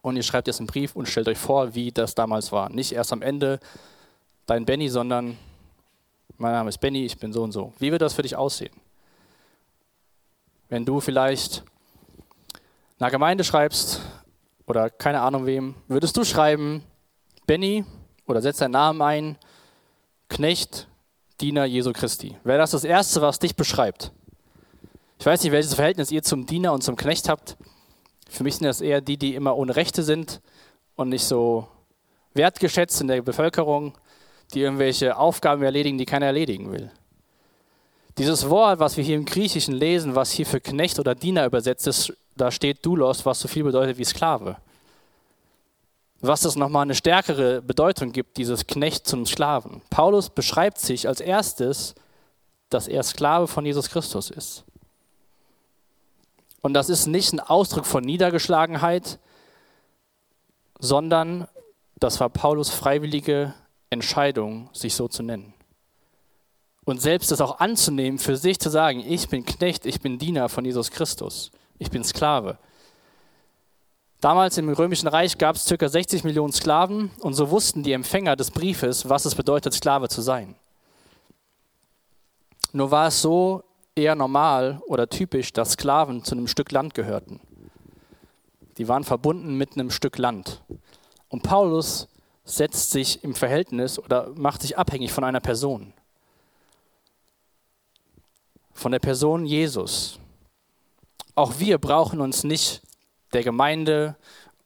Und 0.01 0.17
ihr 0.17 0.23
schreibt 0.23 0.47
jetzt 0.47 0.59
einen 0.59 0.67
Brief 0.67 0.95
und 0.95 1.07
stellt 1.07 1.27
euch 1.27 1.37
vor, 1.37 1.73
wie 1.73 1.91
das 1.91 2.13
damals 2.13 2.51
war. 2.51 2.69
Nicht 2.69 2.91
erst 2.91 3.13
am 3.13 3.21
Ende 3.21 3.59
dein 4.45 4.65
Benny, 4.65 4.89
sondern 4.89 5.37
mein 6.37 6.51
Name 6.51 6.69
ist 6.69 6.79
Benny, 6.79 7.05
ich 7.05 7.17
bin 7.17 7.33
so 7.33 7.41
und 7.41 7.53
so. 7.53 7.73
Wie 7.79 7.91
wird 7.91 8.01
das 8.01 8.13
für 8.13 8.21
dich 8.21 8.35
aussehen? 8.35 8.73
Wenn 10.69 10.85
du 10.85 10.99
vielleicht 10.99 11.63
einer 12.99 13.09
Gemeinde 13.09 13.43
schreibst 13.43 14.01
oder 14.71 14.89
keine 14.89 15.19
Ahnung 15.19 15.45
wem, 15.45 15.75
würdest 15.89 16.15
du 16.15 16.23
schreiben, 16.23 16.81
Benny 17.45 17.83
oder 18.25 18.41
setz 18.41 18.59
deinen 18.59 18.71
Namen 18.71 19.01
ein, 19.01 19.37
Knecht, 20.29 20.87
Diener 21.41 21.65
Jesu 21.65 21.91
Christi. 21.91 22.37
Wäre 22.45 22.59
das 22.59 22.71
das 22.71 22.85
Erste, 22.85 23.21
was 23.21 23.37
dich 23.37 23.57
beschreibt? 23.57 24.13
Ich 25.19 25.25
weiß 25.25 25.43
nicht, 25.43 25.51
welches 25.51 25.73
Verhältnis 25.73 26.09
ihr 26.09 26.23
zum 26.23 26.45
Diener 26.45 26.71
und 26.71 26.83
zum 26.83 26.95
Knecht 26.95 27.27
habt. 27.27 27.57
Für 28.29 28.43
mich 28.45 28.55
sind 28.55 28.65
das 28.65 28.79
eher 28.79 29.01
die, 29.01 29.17
die 29.17 29.35
immer 29.35 29.57
ohne 29.57 29.75
Rechte 29.75 30.03
sind 30.03 30.41
und 30.95 31.09
nicht 31.09 31.25
so 31.25 31.67
wertgeschätzt 32.33 33.01
in 33.01 33.09
der 33.09 33.21
Bevölkerung, 33.21 33.97
die 34.53 34.61
irgendwelche 34.61 35.17
Aufgaben 35.17 35.63
erledigen, 35.63 35.97
die 35.97 36.05
keiner 36.05 36.27
erledigen 36.27 36.71
will. 36.71 36.91
Dieses 38.17 38.49
Wort, 38.49 38.79
was 38.79 38.97
wir 38.97 39.03
hier 39.03 39.15
im 39.15 39.25
Griechischen 39.25 39.73
lesen, 39.73 40.15
was 40.15 40.31
hier 40.31 40.45
für 40.45 40.59
Knecht 40.59 40.99
oder 40.99 41.15
Diener 41.15 41.45
übersetzt 41.45 41.87
ist, 41.87 42.13
da 42.35 42.51
steht 42.51 42.85
Doulos, 42.85 43.25
was 43.25 43.39
so 43.39 43.47
viel 43.47 43.63
bedeutet 43.63 43.97
wie 43.97 44.05
Sklave. 44.05 44.57
Was 46.19 46.41
das 46.41 46.55
nochmal 46.55 46.83
eine 46.83 46.95
stärkere 46.95 47.61
Bedeutung 47.61 48.11
gibt, 48.11 48.37
dieses 48.37 48.67
Knecht 48.67 49.07
zum 49.07 49.25
Sklaven. 49.25 49.81
Paulus 49.89 50.29
beschreibt 50.29 50.79
sich 50.79 51.07
als 51.07 51.19
erstes, 51.19 51.95
dass 52.69 52.87
er 52.87 53.03
Sklave 53.03 53.47
von 53.47 53.65
Jesus 53.65 53.89
Christus 53.89 54.29
ist. 54.29 54.63
Und 56.61 56.73
das 56.73 56.89
ist 56.89 57.07
nicht 57.07 57.33
ein 57.33 57.39
Ausdruck 57.39 57.85
von 57.85 58.03
Niedergeschlagenheit, 58.03 59.19
sondern 60.79 61.47
das 61.99 62.19
war 62.19 62.29
Paulus 62.29 62.69
freiwillige 62.69 63.53
Entscheidung, 63.89 64.69
sich 64.73 64.95
so 64.95 65.07
zu 65.07 65.23
nennen. 65.23 65.53
Und 66.85 67.01
selbst 67.01 67.31
das 67.31 67.41
auch 67.41 67.59
anzunehmen, 67.59 68.19
für 68.19 68.37
sich 68.37 68.59
zu 68.59 68.69
sagen, 68.69 69.03
ich 69.07 69.29
bin 69.29 69.45
Knecht, 69.45 69.85
ich 69.85 70.01
bin 70.01 70.17
Diener 70.17 70.49
von 70.49 70.65
Jesus 70.65 70.91
Christus 70.91 71.51
ich 71.81 71.89
bin 71.89 72.03
Sklave. 72.03 72.59
Damals 74.19 74.55
im 74.59 74.69
Römischen 74.69 75.07
Reich 75.07 75.39
gab 75.39 75.55
es 75.55 75.65
ca. 75.65 75.89
60 75.89 76.23
Millionen 76.23 76.53
Sklaven 76.53 77.09
und 77.21 77.33
so 77.33 77.49
wussten 77.49 77.81
die 77.81 77.93
Empfänger 77.93 78.35
des 78.35 78.51
Briefes, 78.51 79.09
was 79.09 79.25
es 79.25 79.33
bedeutet, 79.33 79.73
Sklave 79.73 80.07
zu 80.07 80.21
sein. 80.21 80.53
Nur 82.71 82.91
war 82.91 83.07
es 83.07 83.19
so 83.19 83.63
eher 83.95 84.13
normal 84.13 84.79
oder 84.85 85.09
typisch, 85.09 85.53
dass 85.53 85.71
Sklaven 85.71 86.23
zu 86.23 86.35
einem 86.35 86.47
Stück 86.47 86.71
Land 86.71 86.93
gehörten. 86.93 87.39
Die 88.77 88.87
waren 88.87 89.03
verbunden 89.03 89.57
mit 89.57 89.73
einem 89.73 89.89
Stück 89.89 90.19
Land. 90.19 90.61
Und 91.29 91.41
Paulus 91.41 92.07
setzt 92.45 92.91
sich 92.91 93.23
im 93.23 93.33
Verhältnis 93.33 93.97
oder 93.97 94.29
macht 94.35 94.61
sich 94.61 94.77
abhängig 94.77 95.11
von 95.11 95.23
einer 95.23 95.39
Person. 95.39 95.93
Von 98.81 98.93
der 98.93 98.99
Person 98.99 99.45
Jesus. 99.45 100.17
Auch 101.35 101.59
wir 101.59 101.77
brauchen 101.77 102.19
uns 102.19 102.43
nicht 102.43 102.81
der 103.31 103.43
Gemeinde 103.43 104.15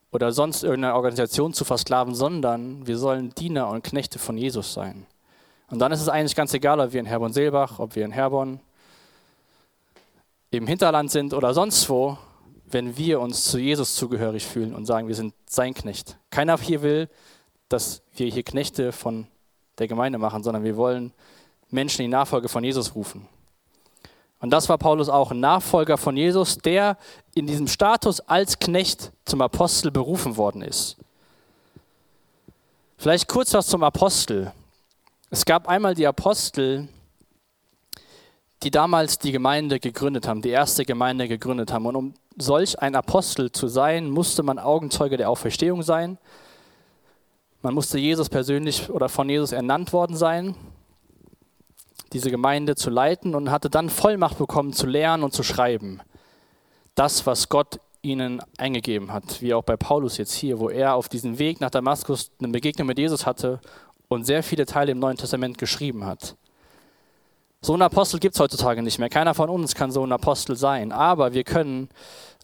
oder 0.10 0.32
sonst 0.32 0.64
irgendeiner 0.64 0.96
Organisation 0.96 1.54
zu 1.54 1.66
versklaven, 1.66 2.16
sondern 2.16 2.88
wir 2.88 2.98
sollen 2.98 3.36
Diener 3.36 3.68
und 3.68 3.84
Knechte 3.84 4.18
von 4.18 4.38
Jesus 4.38 4.74
sein. 4.74 5.06
Und 5.70 5.80
dann 5.80 5.92
ist 5.92 6.00
es 6.00 6.08
eigentlich 6.08 6.34
ganz 6.34 6.54
egal, 6.54 6.80
ob 6.80 6.94
wir 6.94 7.02
in 7.02 7.06
Herborn-Seelbach, 7.06 7.80
ob 7.80 7.98
wir 7.98 8.06
in 8.06 8.14
Herborn 8.14 8.62
im 10.50 10.66
Hinterland 10.66 11.12
sind 11.12 11.34
oder 11.34 11.54
sonst 11.54 11.90
wo, 11.90 12.18
wenn 12.68 12.96
wir 12.96 13.20
uns 13.20 13.44
zu 13.44 13.58
Jesus 13.58 13.96
zugehörig 13.96 14.46
fühlen 14.46 14.74
und 14.74 14.86
sagen, 14.86 15.10
wir 15.10 15.16
sind 15.16 15.34
sein 15.46 15.74
Knecht. 15.74 16.18
Keiner 16.30 16.58
hier 16.58 16.82
will, 16.82 17.10
dass 17.68 18.02
wir 18.16 18.28
hier 18.28 18.44
Knechte 18.44 18.94
von 18.94 19.28
der 19.78 19.90
Gemeinde 19.90 20.20
machen, 20.20 20.42
sondern 20.42 20.64
wir 20.64 20.78
wollen 20.78 21.12
Menschen 21.70 22.04
in 22.04 22.12
die 22.12 22.16
Nachfolge 22.16 22.48
von 22.48 22.64
Jesus 22.64 22.96
rufen. 22.96 23.28
Und 24.46 24.52
das 24.52 24.70
war 24.70 24.78
Paulus 24.78 25.10
auch, 25.10 25.32
ein 25.32 25.40
Nachfolger 25.40 25.98
von 25.98 26.16
Jesus, 26.16 26.60
der 26.60 26.98
in 27.34 27.48
diesem 27.48 27.68
Status 27.68 28.20
als 28.20 28.60
Knecht 28.60 29.12
zum 29.26 29.42
Apostel 29.42 29.90
berufen 29.90 30.38
worden 30.38 30.62
ist. 30.62 30.98
Vielleicht 32.96 33.28
kurz 33.28 33.56
was 33.56 33.66
zum 33.66 33.82
Apostel. 33.82 34.52
Es 35.32 35.46
gab 35.46 35.68
einmal 35.68 35.96
die 35.96 36.06
Apostel, 36.06 36.88
die 38.62 38.70
damals 38.70 39.18
die 39.18 39.32
Gemeinde 39.32 39.80
gegründet 39.80 40.28
haben, 40.28 40.44
die 40.44 40.50
erste 40.50 40.86
Gemeinde 40.86 41.28
gegründet 41.28 41.74
haben. 41.74 41.88
Und 41.88 41.96
um 41.96 42.14
solch 42.38 42.80
ein 42.80 42.96
Apostel 42.96 43.52
zu 43.52 43.68
sein, 43.68 44.12
musste 44.12 44.44
man 44.44 44.60
Augenzeuge 44.60 45.18
der 45.18 45.32
Auferstehung 45.32 45.82
sein. 45.82 46.20
Man 47.64 47.74
musste 47.74 47.98
Jesus 47.98 48.30
persönlich 48.30 48.92
oder 48.92 49.10
von 49.10 49.28
Jesus 49.28 49.54
ernannt 49.54 49.92
worden 49.92 50.16
sein 50.16 50.54
diese 52.16 52.32
Gemeinde 52.32 52.76
zu 52.76 52.90
leiten 52.90 53.36
und 53.36 53.52
hatte 53.52 53.70
dann 53.70 53.90
Vollmacht 53.90 54.38
bekommen 54.38 54.72
zu 54.72 54.88
lernen 54.88 55.22
und 55.22 55.34
zu 55.34 55.44
schreiben. 55.44 56.00
Das, 56.96 57.26
was 57.26 57.50
Gott 57.50 57.82
ihnen 58.02 58.42
eingegeben 58.58 59.12
hat, 59.12 59.42
wie 59.42 59.54
auch 59.54 59.64
bei 59.64 59.76
Paulus 59.76 60.18
jetzt 60.18 60.34
hier, 60.34 60.60
wo 60.60 60.70
er 60.70 60.96
auf 60.96 61.10
diesem 61.10 61.40
Weg 61.40 61.60
nach 61.60 61.72
Damaskus 61.72 62.32
eine 62.40 62.48
Begegnung 62.48 62.88
mit 62.88 62.98
Jesus 62.98 63.26
hatte 63.26 63.60
und 64.08 64.26
sehr 64.26 64.44
viele 64.44 64.66
Teile 64.66 64.94
im 64.94 65.00
Neuen 65.00 65.18
Testament 65.18 65.58
geschrieben 65.58 66.06
hat. 66.06 66.38
So 67.62 67.74
ein 67.74 67.82
Apostel 67.82 68.22
gibt 68.22 68.36
es 68.36 68.40
heutzutage 68.40 68.82
nicht 68.82 68.98
mehr. 68.98 69.10
Keiner 69.10 69.34
von 69.34 69.50
uns 69.50 69.76
kann 69.76 69.92
so 69.92 70.06
ein 70.06 70.12
Apostel 70.14 70.56
sein, 70.56 70.94
aber 70.94 71.34
wir 71.34 71.44
können 71.44 71.90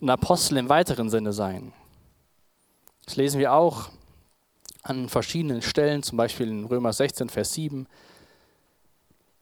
ein 0.01 0.09
Apostel 0.09 0.57
im 0.57 0.67
weiteren 0.67 1.09
Sinne 1.09 1.31
sein. 1.31 1.71
Das 3.05 3.15
lesen 3.15 3.39
wir 3.39 3.53
auch 3.53 3.87
an 4.83 5.07
verschiedenen 5.07 5.61
Stellen, 5.61 6.03
zum 6.03 6.17
Beispiel 6.17 6.49
in 6.49 6.65
Römer 6.65 6.91
16, 6.91 7.29
Vers 7.29 7.53
7 7.53 7.87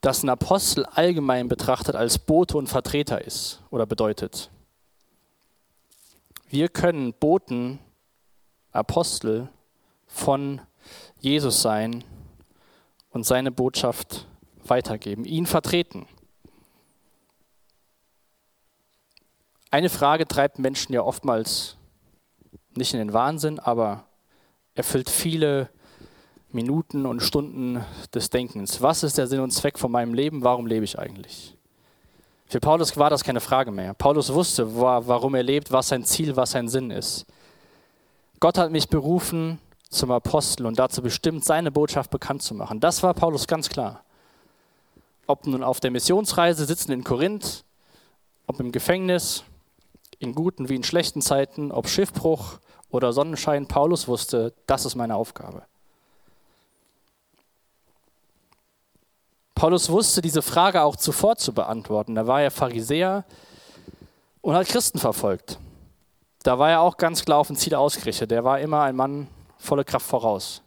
dass 0.01 0.23
ein 0.23 0.29
Apostel 0.29 0.85
allgemein 0.85 1.47
betrachtet 1.47 1.95
als 1.95 2.19
Bote 2.19 2.57
und 2.57 2.67
Vertreter 2.67 3.25
ist 3.25 3.61
oder 3.69 3.85
bedeutet. 3.85 4.49
Wir 6.47 6.69
können 6.69 7.13
Boten, 7.13 7.79
Apostel 8.71 9.49
von 10.07 10.61
Jesus 11.19 11.61
sein 11.61 12.03
und 13.11 13.25
seine 13.25 13.51
Botschaft 13.51 14.25
weitergeben, 14.63 15.25
ihn 15.25 15.45
vertreten. 15.45 16.07
Eine 19.71 19.89
Frage 19.89 20.27
treibt 20.27 20.57
Menschen 20.59 20.93
ja 20.93 21.01
oftmals 21.03 21.75
nicht 22.75 22.93
in 22.93 22.99
den 22.99 23.13
Wahnsinn, 23.13 23.59
aber 23.59 24.05
erfüllt 24.73 25.09
viele 25.09 25.69
Minuten 26.51 27.05
und 27.05 27.21
Stunden 27.21 27.83
des 28.13 28.29
Denkens. 28.29 28.81
Was 28.81 29.03
ist 29.03 29.17
der 29.17 29.27
Sinn 29.27 29.39
und 29.39 29.51
Zweck 29.51 29.77
von 29.77 29.91
meinem 29.91 30.13
Leben? 30.13 30.43
Warum 30.43 30.65
lebe 30.65 30.83
ich 30.83 30.97
eigentlich? 30.97 31.55
Für 32.47 32.59
Paulus 32.59 32.97
war 32.97 33.11
das 33.11 33.23
keine 33.23 33.41
Frage 33.41 33.71
mehr. 33.71 33.93
Paulus 33.93 34.33
wusste, 34.33 34.75
warum 34.75 35.35
er 35.35 35.43
lebt, 35.43 35.71
was 35.71 35.89
sein 35.89 36.03
Ziel, 36.03 36.35
was 36.35 36.51
sein 36.51 36.67
Sinn 36.67 36.89
ist. 36.89 37.27
Gott 38.39 38.57
hat 38.57 38.71
mich 38.71 38.89
berufen 38.89 39.59
zum 39.89 40.09
Apostel 40.11 40.65
und 40.65 40.79
dazu 40.79 41.03
bestimmt, 41.03 41.45
seine 41.45 41.71
Botschaft 41.71 42.09
bekannt 42.09 42.41
zu 42.41 42.55
machen. 42.55 42.79
Das 42.79 43.03
war 43.03 43.13
Paulus 43.13 43.45
ganz 43.45 43.69
klar. 43.69 44.03
Ob 45.27 45.45
nun 45.45 45.63
auf 45.63 45.79
der 45.79 45.91
Missionsreise 45.91 46.65
sitzen 46.65 46.91
in 46.91 47.03
Korinth, 47.03 47.63
ob 48.47 48.59
im 48.59 48.71
Gefängnis, 48.71 49.43
in 50.17 50.33
guten 50.33 50.69
wie 50.69 50.75
in 50.75 50.83
schlechten 50.83 51.21
Zeiten, 51.21 51.71
ob 51.71 51.87
Schiffbruch 51.87 52.59
oder 52.89 53.13
Sonnenschein, 53.13 53.67
Paulus 53.67 54.07
wusste, 54.07 54.53
das 54.65 54.85
ist 54.85 54.95
meine 54.95 55.15
Aufgabe. 55.15 55.68
Paulus 59.59 59.89
wusste 59.89 60.21
diese 60.21 60.41
Frage 60.41 60.83
auch 60.83 60.95
zuvor 60.95 61.35
zu 61.35 61.51
beantworten. 61.51 62.15
Da 62.15 62.25
war 62.25 62.41
er 62.41 62.49
Pharisäer 62.49 63.25
und 64.39 64.55
hat 64.55 64.69
Christen 64.69 64.99
verfolgt. 64.99 65.59
Da 66.43 66.57
war 66.57 66.69
er 66.71 66.79
auch 66.79 66.95
ganz 66.95 67.25
klar 67.25 67.39
auf 67.39 67.49
ein 67.49 67.57
Ziel 67.57 67.75
ausgerichtet. 67.75 68.31
Er 68.31 68.45
war 68.45 68.61
immer 68.61 68.83
ein 68.83 68.95
Mann 68.95 69.27
volle 69.57 69.83
Kraft 69.83 70.05
voraus. 70.05 70.61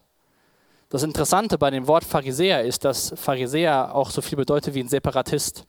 Das 0.89 1.01
Interessante 1.01 1.57
bei 1.57 1.71
dem 1.71 1.87
Wort 1.87 2.03
Pharisäer 2.03 2.63
ist, 2.63 2.85
dass 2.85 3.15
Pharisäer 3.17 3.95
auch 3.95 4.11
so 4.11 4.21
viel 4.21 4.35
bedeutet 4.35 4.75
wie 4.75 4.81
ein 4.81 4.89
Separatist. 4.89 5.65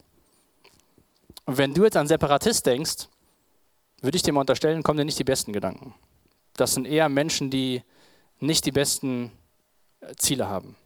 Und 1.46 1.56
wenn 1.56 1.72
du 1.72 1.84
jetzt 1.84 1.96
an 1.96 2.06
Separatist 2.06 2.66
denkst, 2.66 3.08
würde 4.02 4.16
ich 4.16 4.22
dir 4.22 4.34
mal 4.34 4.40
unterstellen, 4.40 4.82
kommen 4.82 4.98
dir 4.98 5.06
nicht 5.06 5.18
die 5.18 5.24
besten 5.24 5.54
Gedanken. 5.54 5.94
Das 6.58 6.74
sind 6.74 6.86
eher 6.86 7.08
Menschen, 7.08 7.48
die 7.48 7.84
nicht 8.38 8.66
die 8.66 8.72
besten 8.72 9.32
Ziele 10.18 10.46
haben. 10.46 10.76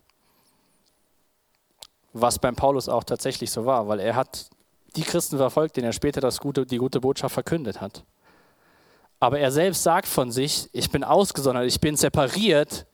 Was 2.13 2.39
beim 2.39 2.57
Paulus 2.57 2.89
auch 2.89 3.05
tatsächlich 3.05 3.51
so 3.51 3.67
war, 3.67 3.89
weil 3.89 4.01
er 4.01 4.17
hat 4.17 4.51
die 4.97 5.03
Christen 5.03 5.37
verfolgt, 5.37 5.77
denen 5.77 5.87
er 5.87 5.93
später 5.93 6.21
das 6.21 6.41
gute, 6.41 6.67
die 6.67 6.79
gute 6.79 7.01
Botschaft 7.01 7.35
verkündet 7.35 7.81
hat. 7.81 8.05
Aber 9.21 9.39
er 9.39 9.51
selbst 9.51 9.83
sagt 9.83 10.07
von 10.07 10.31
sich, 10.31 10.69
ich 10.73 10.91
bin 10.91 11.05
ausgesondert, 11.05 11.67
ich 11.67 11.81
bin 11.81 11.97
separiert 11.97 12.87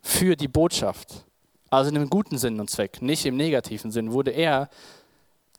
für 0.00 0.36
die 0.36 0.48
Botschaft. 0.48 1.24
Also 1.70 1.90
in 1.90 1.96
einem 1.96 2.10
guten 2.10 2.38
Sinn 2.38 2.60
und 2.60 2.70
Zweck, 2.70 3.02
nicht 3.02 3.26
im 3.26 3.36
negativen 3.36 3.90
Sinn, 3.90 4.12
wurde 4.12 4.30
er, 4.30 4.68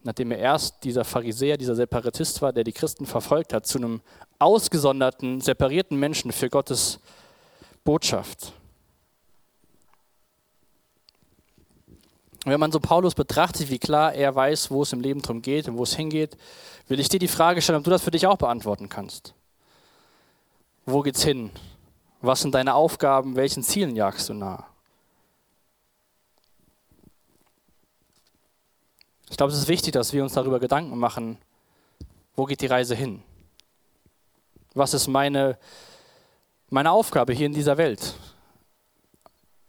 nachdem 0.04 0.32
er 0.32 0.38
erst 0.38 0.84
dieser 0.86 1.04
Pharisäer, 1.04 1.58
dieser 1.58 1.76
Separatist 1.76 2.42
war, 2.42 2.54
der 2.54 2.64
die 2.64 2.72
Christen 2.72 3.06
verfolgt 3.06 3.54
hat, 3.54 3.68
zu 3.68 3.78
einem 3.78 4.02
ausgesonderten, 4.40 5.42
separierten 5.42 6.00
Menschen 6.00 6.32
für 6.32 6.50
Gottes 6.50 7.00
Botschaft. 7.84 8.54
Wenn 12.46 12.60
man 12.60 12.72
so 12.72 12.80
Paulus 12.80 13.16
betrachtet, 13.16 13.70
wie 13.70 13.80
klar 13.80 14.14
er 14.14 14.34
weiß, 14.34 14.72
wo 14.72 14.84
es 14.84 14.94
im 14.94 15.02
Leben 15.02 15.22
drum 15.22 15.42
geht 15.42 15.68
und 15.68 15.78
wo 15.78 15.84
es 15.84 15.96
hingeht, 15.96 16.38
will 16.88 17.00
ich 17.00 17.10
dir 17.10 17.20
die 17.20 17.28
Frage 17.28 17.62
stellen, 17.62 17.80
ob 17.80 17.84
du 17.84 17.90
das 17.90 18.04
für 18.04 18.12
dich 18.12 18.28
auch 18.28 18.38
beantworten 18.38 18.90
kannst. 18.90 19.34
Wo 20.86 21.02
geht's 21.02 21.24
hin? 21.24 21.52
Was 22.22 22.42
sind 22.42 22.56
deine 22.56 22.74
Aufgaben? 22.74 23.36
Welchen 23.36 23.64
Zielen 23.64 23.96
jagst 23.96 24.30
du 24.30 24.34
nach? 24.34 24.64
Ich 29.30 29.36
glaube, 29.36 29.52
es 29.52 29.60
ist 29.60 29.68
wichtig, 29.68 29.92
dass 29.92 30.14
wir 30.14 30.24
uns 30.24 30.34
darüber 30.34 30.60
Gedanken 30.60 30.98
machen, 30.98 31.38
wo 32.36 32.46
geht 32.46 32.62
die 32.62 32.68
Reise 32.68 32.96
hin? 32.96 33.22
Was 34.74 34.94
ist 34.94 35.08
meine, 35.08 35.58
meine 36.70 36.92
Aufgabe 36.92 37.34
hier 37.34 37.48
in 37.48 37.54
dieser 37.54 37.78
Welt? 37.78 38.16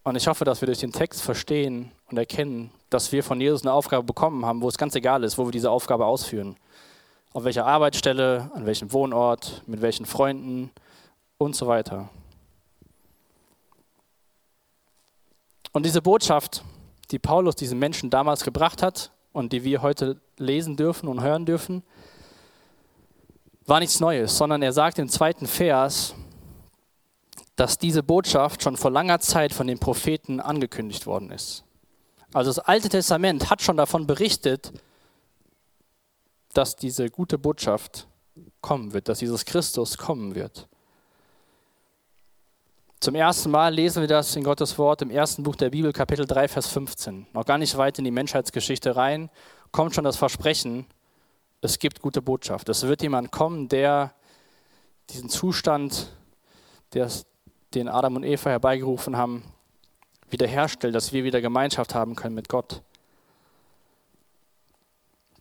Und 0.08 0.16
ich 0.16 0.26
hoffe, 0.26 0.46
dass 0.46 0.62
wir 0.62 0.66
durch 0.66 0.78
den 0.78 0.90
Text 0.90 1.20
verstehen 1.20 1.92
und 2.10 2.16
erkennen, 2.16 2.70
dass 2.88 3.12
wir 3.12 3.22
von 3.22 3.42
Jesus 3.42 3.60
eine 3.60 3.74
Aufgabe 3.74 4.04
bekommen 4.04 4.46
haben, 4.46 4.62
wo 4.62 4.68
es 4.68 4.78
ganz 4.78 4.94
egal 4.94 5.22
ist, 5.22 5.36
wo 5.36 5.44
wir 5.44 5.52
diese 5.52 5.70
Aufgabe 5.70 6.06
ausführen. 6.06 6.56
Auf 7.34 7.44
welcher 7.44 7.66
Arbeitsstelle, 7.66 8.50
an 8.54 8.64
welchem 8.64 8.90
Wohnort, 8.90 9.62
mit 9.66 9.82
welchen 9.82 10.06
Freunden, 10.06 10.70
und 11.36 11.54
so 11.54 11.66
weiter. 11.66 12.08
Und 15.72 15.84
diese 15.84 16.00
Botschaft, 16.00 16.64
die 17.10 17.18
Paulus 17.18 17.54
diesen 17.54 17.78
Menschen 17.78 18.08
damals 18.08 18.44
gebracht 18.44 18.82
hat 18.82 19.10
und 19.34 19.52
die 19.52 19.62
wir 19.62 19.82
heute 19.82 20.18
lesen 20.38 20.74
dürfen 20.78 21.06
und 21.06 21.20
hören 21.20 21.44
dürfen, 21.44 21.82
war 23.66 23.78
nichts 23.78 24.00
Neues, 24.00 24.38
sondern 24.38 24.62
er 24.62 24.72
sagt 24.72 24.98
im 24.98 25.10
zweiten 25.10 25.46
Vers, 25.46 26.14
dass 27.58 27.76
diese 27.76 28.04
Botschaft 28.04 28.62
schon 28.62 28.76
vor 28.76 28.92
langer 28.92 29.18
Zeit 29.18 29.52
von 29.52 29.66
den 29.66 29.80
Propheten 29.80 30.38
angekündigt 30.38 31.06
worden 31.06 31.32
ist. 31.32 31.64
Also 32.32 32.50
das 32.50 32.60
Alte 32.60 32.88
Testament 32.88 33.50
hat 33.50 33.62
schon 33.62 33.76
davon 33.76 34.06
berichtet, 34.06 34.72
dass 36.54 36.76
diese 36.76 37.10
gute 37.10 37.36
Botschaft 37.36 38.06
kommen 38.60 38.92
wird, 38.92 39.08
dass 39.08 39.20
Jesus 39.20 39.44
Christus 39.44 39.98
kommen 39.98 40.36
wird. 40.36 40.68
Zum 43.00 43.16
ersten 43.16 43.50
Mal 43.50 43.74
lesen 43.74 44.02
wir 44.02 44.08
das 44.08 44.36
in 44.36 44.44
Gottes 44.44 44.78
Wort 44.78 45.02
im 45.02 45.10
ersten 45.10 45.42
Buch 45.42 45.56
der 45.56 45.70
Bibel, 45.70 45.92
Kapitel 45.92 46.26
3, 46.26 46.46
Vers 46.46 46.68
15. 46.68 47.26
Noch 47.32 47.44
gar 47.44 47.58
nicht 47.58 47.76
weit 47.76 47.98
in 47.98 48.04
die 48.04 48.12
Menschheitsgeschichte 48.12 48.94
rein, 48.94 49.30
kommt 49.72 49.96
schon 49.96 50.04
das 50.04 50.16
Versprechen, 50.16 50.86
es 51.60 51.80
gibt 51.80 52.02
gute 52.02 52.22
Botschaft. 52.22 52.68
Es 52.68 52.84
wird 52.84 53.02
jemand 53.02 53.32
kommen, 53.32 53.68
der 53.68 54.14
diesen 55.10 55.28
Zustand, 55.28 56.12
der, 56.92 57.10
den 57.74 57.88
Adam 57.88 58.16
und 58.16 58.24
Eva 58.24 58.50
herbeigerufen 58.50 59.16
haben, 59.16 59.44
wiederherstellt, 60.30 60.94
dass 60.94 61.12
wir 61.12 61.24
wieder 61.24 61.40
Gemeinschaft 61.40 61.94
haben 61.94 62.14
können 62.14 62.34
mit 62.34 62.48
Gott. 62.48 62.82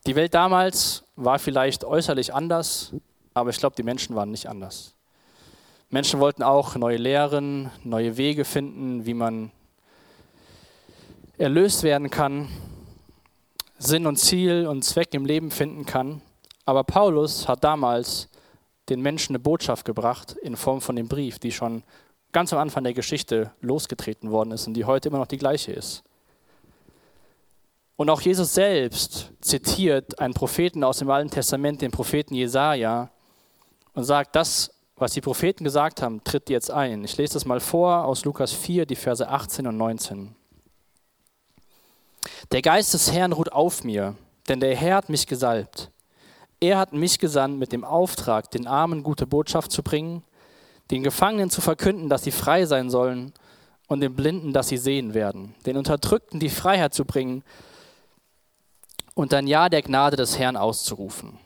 Die 0.06 0.16
Welt 0.16 0.34
damals 0.34 1.04
war 1.16 1.38
vielleicht 1.38 1.84
äußerlich 1.84 2.32
anders, 2.32 2.92
aber 3.34 3.50
ich 3.50 3.58
glaube, 3.58 3.76
die 3.76 3.82
Menschen 3.82 4.16
waren 4.16 4.30
nicht 4.30 4.48
anders. 4.48 4.94
Menschen 5.90 6.20
wollten 6.20 6.42
auch 6.42 6.76
neue 6.76 6.96
Lehren, 6.96 7.70
neue 7.82 8.16
Wege 8.16 8.44
finden, 8.44 9.06
wie 9.06 9.14
man 9.14 9.50
erlöst 11.38 11.82
werden 11.82 12.10
kann, 12.10 12.48
Sinn 13.78 14.06
und 14.06 14.16
Ziel 14.16 14.66
und 14.66 14.84
Zweck 14.84 15.14
im 15.14 15.24
Leben 15.24 15.50
finden 15.50 15.86
kann. 15.86 16.20
Aber 16.64 16.84
Paulus 16.84 17.48
hat 17.48 17.64
damals 17.64 18.28
den 18.88 19.00
Menschen 19.00 19.32
eine 19.32 19.38
Botschaft 19.38 19.84
gebracht 19.84 20.32
in 20.42 20.56
Form 20.56 20.80
von 20.80 20.96
dem 20.96 21.08
Brief, 21.08 21.38
die 21.38 21.52
schon 21.52 21.82
ganz 22.32 22.52
am 22.52 22.58
Anfang 22.58 22.84
der 22.84 22.94
Geschichte 22.94 23.52
losgetreten 23.60 24.30
worden 24.30 24.52
ist 24.52 24.66
und 24.66 24.74
die 24.74 24.84
heute 24.84 25.08
immer 25.08 25.18
noch 25.18 25.26
die 25.26 25.38
gleiche 25.38 25.72
ist. 25.72 26.02
Und 27.96 28.10
auch 28.10 28.20
Jesus 28.20 28.54
selbst 28.54 29.32
zitiert 29.40 30.18
einen 30.20 30.34
Propheten 30.34 30.84
aus 30.84 30.98
dem 30.98 31.10
Alten 31.10 31.30
Testament, 31.30 31.82
den 31.82 31.90
Propheten 31.90 32.34
Jesaja, 32.34 33.10
und 33.94 34.04
sagt, 34.04 34.36
das 34.36 34.70
was 35.00 35.12
die 35.12 35.20
Propheten 35.20 35.64
gesagt 35.64 36.02
haben, 36.02 36.22
tritt 36.24 36.50
jetzt 36.50 36.70
ein. 36.70 37.04
Ich 37.04 37.16
lese 37.16 37.34
das 37.34 37.44
mal 37.44 37.60
vor 37.60 38.04
aus 38.04 38.24
Lukas 38.24 38.52
4, 38.52 38.86
die 38.86 38.96
Verse 38.96 39.26
18 39.26 39.66
und 39.66 39.76
19. 39.76 40.34
Der 42.50 42.62
Geist 42.62 42.94
des 42.94 43.12
Herrn 43.12 43.32
ruht 43.32 43.52
auf 43.52 43.84
mir, 43.84 44.16
denn 44.48 44.60
der 44.60 44.74
Herr 44.74 44.96
hat 44.96 45.08
mich 45.08 45.26
gesalbt. 45.26 45.90
Er 46.60 46.78
hat 46.78 46.92
mich 46.92 47.18
gesandt 47.18 47.58
mit 47.58 47.72
dem 47.72 47.84
Auftrag, 47.84 48.50
den 48.50 48.66
Armen 48.66 49.02
gute 49.02 49.26
Botschaft 49.26 49.70
zu 49.70 49.82
bringen, 49.82 50.24
den 50.90 51.02
Gefangenen 51.02 51.50
zu 51.50 51.60
verkünden, 51.60 52.08
dass 52.08 52.24
sie 52.24 52.30
frei 52.30 52.66
sein 52.66 52.90
sollen 52.90 53.32
und 53.88 54.00
den 54.00 54.14
Blinden, 54.14 54.52
dass 54.52 54.68
sie 54.68 54.76
sehen 54.76 55.14
werden, 55.14 55.54
den 55.66 55.76
Unterdrückten 55.76 56.40
die 56.40 56.50
Freiheit 56.50 56.94
zu 56.94 57.04
bringen 57.04 57.42
und 59.14 59.34
ein 59.34 59.46
Ja 59.46 59.68
der 59.68 59.82
Gnade 59.82 60.16
des 60.16 60.38
Herrn 60.38 60.56
auszurufen. 60.56 61.38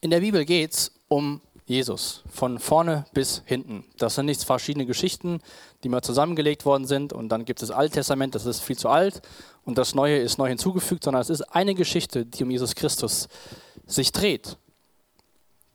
In 0.00 0.10
der 0.10 0.20
Bibel 0.20 0.44
geht 0.44 0.72
es 0.72 0.92
um 1.08 1.40
Jesus, 1.66 2.22
von 2.30 2.58
vorne 2.58 3.04
bis 3.12 3.42
hinten. 3.44 3.84
Das 3.98 4.14
sind 4.14 4.26
nicht 4.26 4.42
verschiedene 4.42 4.86
Geschichten, 4.86 5.40
die 5.82 5.90
mal 5.90 6.02
zusammengelegt 6.02 6.64
worden 6.64 6.86
sind 6.86 7.12
und 7.12 7.28
dann 7.28 7.44
gibt 7.44 7.60
es 7.60 7.68
das 7.68 7.76
Alte 7.76 7.94
Testament, 7.94 8.34
das 8.34 8.46
ist 8.46 8.60
viel 8.60 8.78
zu 8.78 8.88
alt 8.88 9.20
und 9.64 9.76
das 9.76 9.94
Neue 9.94 10.16
ist 10.16 10.38
neu 10.38 10.48
hinzugefügt, 10.48 11.04
sondern 11.04 11.20
es 11.20 11.28
ist 11.28 11.42
eine 11.42 11.74
Geschichte, 11.74 12.24
die 12.24 12.42
um 12.42 12.50
Jesus 12.50 12.74
Christus 12.74 13.28
sich 13.88 14.12
dreht. 14.12 14.56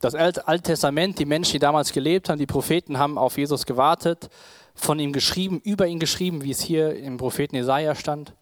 Das 0.00 0.14
Alte 0.14 0.62
Testament, 0.62 1.18
die 1.18 1.24
Menschen, 1.24 1.52
die 1.52 1.58
damals 1.58 1.92
gelebt 1.92 2.28
haben, 2.28 2.38
die 2.38 2.46
Propheten 2.46 2.98
haben 2.98 3.18
auf 3.18 3.36
Jesus 3.36 3.66
gewartet, 3.66 4.28
von 4.74 4.98
ihm 4.98 5.12
geschrieben, 5.12 5.60
über 5.64 5.86
ihn 5.86 5.98
geschrieben, 5.98 6.42
wie 6.42 6.50
es 6.50 6.60
hier 6.60 6.96
im 6.96 7.16
Propheten 7.16 7.56
Jesaja 7.56 7.94
stand. 7.94 8.34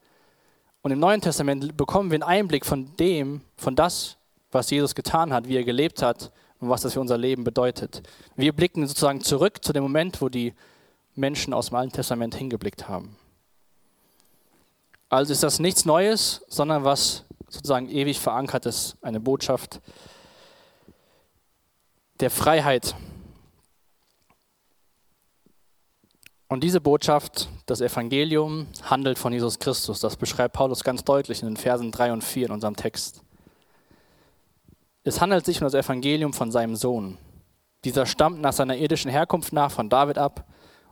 Und 0.83 0.91
im 0.91 0.99
Neuen 0.99 1.21
Testament 1.21 1.77
bekommen 1.77 2.11
wir 2.11 2.17
einen 2.17 2.23
Einblick 2.25 2.67
von 2.67 2.97
dem, 2.97 3.43
von 3.57 3.77
das, 3.77 4.17
was 4.51 4.71
Jesus 4.71 4.95
getan 4.95 5.33
hat, 5.33 5.47
wie 5.47 5.57
er 5.57 5.65
gelebt 5.65 6.03
hat 6.03 6.33
und 6.59 6.69
was 6.69 6.83
das 6.83 6.95
für 6.95 7.01
unser 7.01 7.19
Leben 7.19 7.45
bedeutet. 7.45 8.03
Wir 8.35 8.53
blicken 8.53 8.87
sozusagen 8.87 9.21
zurück 9.21 9.65
zu 9.65 9.73
dem 9.73 9.83
Moment, 9.83 10.21
wo 10.21 10.29
die 10.29 10.55
Menschen 11.15 11.53
aus 11.53 11.69
dem 11.69 11.77
Alten 11.77 11.93
Testament 11.93 12.35
hingeblickt 12.35 12.89
haben. 12.89 13.17
Also 15.13 15.35
ist 15.35 15.43
das 15.43 15.59
nichts 15.59 15.85
Neues, 15.85 16.43
sondern 16.49 16.85
was 16.85 17.27
sozusagen 17.51 17.91
ewig 17.91 18.19
verankert 18.19 18.65
ist, 18.65 18.97
eine 19.03 19.21
Botschaft 19.21 19.83
der 22.21 22.31
Freiheit. 22.31 22.95
Und 26.49 26.65
diese 26.65 26.81
Botschaft, 26.81 27.51
das 27.67 27.83
Evangelium, 27.83 28.69
handelt 28.85 29.19
von 29.19 29.35
Jesus 29.35 29.59
Christus. 29.59 30.01
Das 30.01 30.17
beschreibt 30.17 30.55
Paulus 30.55 30.83
ganz 30.83 31.05
deutlich 31.05 31.43
in 31.43 31.49
den 31.49 31.57
Versen 31.59 31.93
3 31.93 32.15
und 32.15 32.25
4 32.25 32.47
in 32.47 32.53
unserem 32.53 32.77
Text. 32.77 33.23
Es 35.05 35.21
handelt 35.21 35.45
sich 35.45 35.61
um 35.61 35.67
das 35.67 35.75
Evangelium 35.75 36.33
von 36.33 36.51
seinem 36.51 36.75
Sohn. 36.75 37.19
Dieser 37.85 38.07
stammt 38.07 38.41
nach 38.41 38.55
seiner 38.55 38.79
irdischen 38.79 39.11
Herkunft 39.11 39.53
nach 39.53 39.73
von 39.73 39.91
David 39.91 40.17
ab 40.17 40.47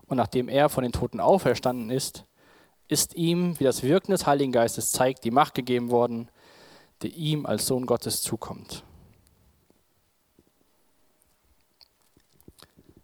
und 0.09 0.19
nachdem 0.19 0.51
er 0.51 0.69
von 0.69 0.83
den 0.83 0.93
Toten 0.93 1.21
auferstanden 1.21 1.89
ist, 1.89 2.27
ist 2.91 3.15
ihm, 3.15 3.59
wie 3.61 3.65
das 3.65 3.83
Wirken 3.83 4.11
des 4.11 4.27
Heiligen 4.27 4.53
Geistes 4.53 4.91
zeigt, 4.91 5.25
die 5.25 5.31
Macht 5.31 5.55
gegeben 5.55 5.91
worden, 5.91 6.29
die 7.03 7.09
ihm 7.09 7.47
als 7.47 7.67
Sohn 7.67 7.87
Gottes 7.87 8.21
zukommt. 8.21 8.83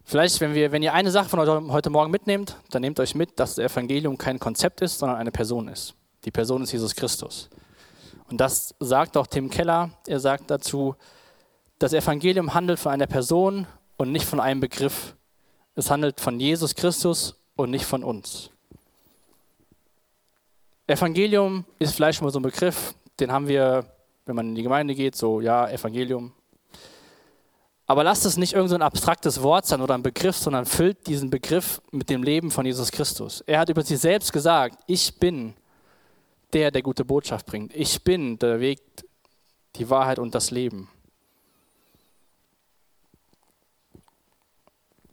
Vielleicht, 0.03 0.39
wenn, 0.39 0.53
wir, 0.53 0.71
wenn 0.71 0.83
ihr 0.83 0.93
eine 0.93 1.11
Sache 1.11 1.29
von 1.29 1.39
heute, 1.39 1.67
heute 1.71 1.89
Morgen 1.89 2.11
mitnehmt, 2.11 2.57
dann 2.69 2.81
nehmt 2.81 2.99
euch 2.99 3.15
mit, 3.15 3.39
dass 3.39 3.55
das 3.55 3.71
Evangelium 3.71 4.17
kein 4.17 4.39
Konzept 4.39 4.81
ist, 4.81 4.99
sondern 4.99 5.17
eine 5.17 5.31
Person 5.31 5.67
ist. 5.67 5.95
Die 6.23 6.31
Person 6.31 6.63
ist 6.63 6.71
Jesus 6.71 6.95
Christus. 6.95 7.49
Und 8.29 8.39
das 8.39 8.75
sagt 8.79 9.17
auch 9.17 9.27
Tim 9.27 9.49
Keller. 9.49 9.91
Er 10.05 10.19
sagt 10.19 10.49
dazu, 10.49 10.95
das 11.79 11.93
Evangelium 11.93 12.53
handelt 12.53 12.79
von 12.79 12.91
einer 12.91 13.07
Person 13.07 13.67
und 13.97 14.11
nicht 14.11 14.25
von 14.25 14.39
einem 14.39 14.59
Begriff. 14.59 15.15
Es 15.75 15.91
handelt 15.91 16.19
von 16.19 16.39
Jesus 16.39 16.75
Christus 16.75 17.35
und 17.55 17.69
nicht 17.69 17.85
von 17.85 18.03
uns. 18.03 18.51
Evangelium 20.87 21.65
ist 21.79 21.95
vielleicht 21.95 22.21
mal 22.21 22.31
so 22.31 22.39
ein 22.39 22.43
Begriff, 22.43 22.95
den 23.19 23.31
haben 23.31 23.47
wir, 23.47 23.85
wenn 24.25 24.35
man 24.35 24.49
in 24.49 24.55
die 24.55 24.63
Gemeinde 24.63 24.95
geht, 24.95 25.15
so, 25.15 25.41
ja, 25.41 25.69
Evangelium, 25.69 26.31
aber 27.89 28.03
lasst 28.03 28.25
es 28.25 28.35
nicht 28.35 28.53
irgendein 28.53 28.81
so 28.81 28.85
abstraktes 28.85 29.41
Wort 29.41 29.65
sein 29.65 29.79
oder 29.79 29.93
ein 29.93 30.03
Begriff, 30.03 30.35
sondern 30.35 30.65
füllt 30.65 31.07
diesen 31.07 31.29
Begriff 31.29 31.81
mit 31.91 32.09
dem 32.09 32.21
Leben 32.21 32.51
von 32.51 32.65
Jesus 32.65 32.91
Christus. 32.91 33.41
Er 33.47 33.59
hat 33.59 33.69
über 33.69 33.81
sich 33.81 33.97
selbst 33.97 34.33
gesagt, 34.33 34.77
ich 34.87 35.17
bin 35.17 35.53
der, 36.51 36.69
der 36.69 36.81
gute 36.81 37.05
Botschaft 37.05 37.45
bringt. 37.45 37.73
Ich 37.73 38.03
bin 38.03 38.37
der 38.39 38.59
Weg, 38.59 38.81
die 39.77 39.89
Wahrheit 39.89 40.19
und 40.19 40.35
das 40.35 40.51
Leben. 40.51 40.89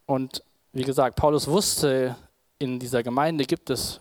Und 0.06 0.42
wie 0.72 0.82
gesagt, 0.82 1.14
Paulus 1.14 1.46
wusste, 1.46 2.16
in 2.58 2.80
dieser 2.80 3.04
Gemeinde 3.04 3.44
gibt 3.44 3.70
es 3.70 4.00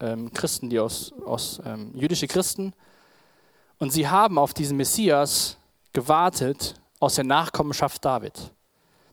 ähm, 0.00 0.32
Christen, 0.32 0.70
die 0.70 0.78
aus, 0.78 1.12
aus 1.24 1.60
ähm, 1.64 1.92
jüdische 1.94 2.26
Christen, 2.26 2.72
und 3.78 3.92
sie 3.92 4.08
haben 4.08 4.38
auf 4.38 4.54
diesen 4.54 4.76
Messias 4.76 5.58
gewartet 5.92 6.74
aus 6.98 7.16
der 7.16 7.24
Nachkommenschaft 7.24 8.04
David. 8.04 8.52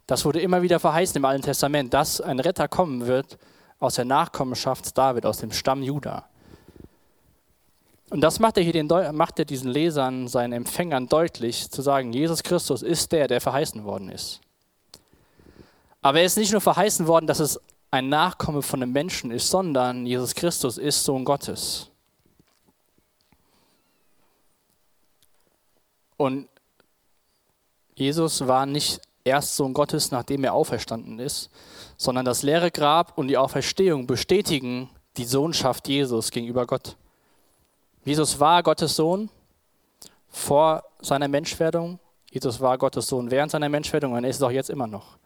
Das 0.08 0.26
wurde 0.26 0.42
immer 0.42 0.62
wieder 0.62 0.80
verheißen 0.80 1.18
im 1.18 1.26
Alten 1.26 1.44
Testament, 1.44 1.94
dass 1.94 2.22
ein 2.22 2.40
Retter 2.40 2.68
kommen 2.68 3.08
wird 3.08 3.38
aus 3.80 3.96
der 3.96 4.06
Nachkommenschaft 4.06 4.98
David, 4.98 5.26
aus 5.26 5.38
dem 5.38 5.52
Stamm 5.52 5.84
Juda. 5.84 6.28
Und 8.10 8.22
das 8.22 8.40
macht 8.40 8.58
er 8.58 8.64
hier 8.64 8.74
den, 8.74 8.88
macht 9.16 9.40
er 9.40 9.46
diesen 9.46 9.72
Lesern, 9.72 10.28
seinen 10.28 10.54
Empfängern 10.54 11.08
deutlich, 11.08 11.70
zu 11.72 11.82
sagen, 11.82 12.14
Jesus 12.14 12.44
Christus 12.44 12.82
ist 12.84 13.12
der, 13.12 13.28
der 13.28 13.42
verheißen 13.42 13.84
worden 13.86 14.10
ist. 14.10 14.40
Aber 16.02 16.20
er 16.20 16.26
ist 16.26 16.38
nicht 16.38 16.52
nur 16.52 16.62
verheißen 16.62 17.08
worden, 17.08 17.28
dass 17.28 17.40
es 17.40 17.60
ein 17.94 18.10
Nachkomme 18.10 18.64
von 18.64 18.82
einem 18.82 18.92
Menschen 18.92 19.30
ist, 19.30 19.52
sondern 19.52 20.08
Jesus 20.08 20.34
Christus 20.34 20.80
ist 20.80 21.04
Sohn 21.04 21.24
Gottes. 21.24 21.92
Und 26.18 26.50
Jesus 27.94 28.48
war 28.48 28.66
nicht 28.66 29.00
erst 29.24 29.56
Sohn 29.56 29.76
Gottes, 29.76 30.10
nachdem 30.10 30.44
er 30.44 30.56
auferstanden 30.56 31.20
ist, 31.20 31.52
sondern 31.96 32.26
das 32.26 32.42
leere 32.42 32.72
Grab 32.72 33.16
und 33.16 33.28
die 33.28 33.38
Auferstehung 33.38 34.08
bestätigen 34.08 34.90
die 35.16 35.26
Sohnschaft 35.26 35.88
Jesus 35.88 36.32
gegenüber 36.32 36.66
Gott. 36.66 36.98
Jesus 38.06 38.40
war 38.40 38.64
Gottes 38.64 38.96
Sohn 38.96 39.30
vor 40.30 40.84
seiner 41.00 41.28
Menschwerdung. 41.28 42.00
Jesus 42.32 42.60
war 42.60 42.76
Gottes 42.80 43.06
Sohn 43.06 43.30
während 43.30 43.52
seiner 43.52 43.70
Menschwerdung 43.70 44.14
und 44.14 44.24
er 44.24 44.32
ist 44.32 44.38
es 44.38 44.42
auch 44.42 44.50
jetzt 44.50 44.72
immer 44.72 44.88
noch. 44.88 45.20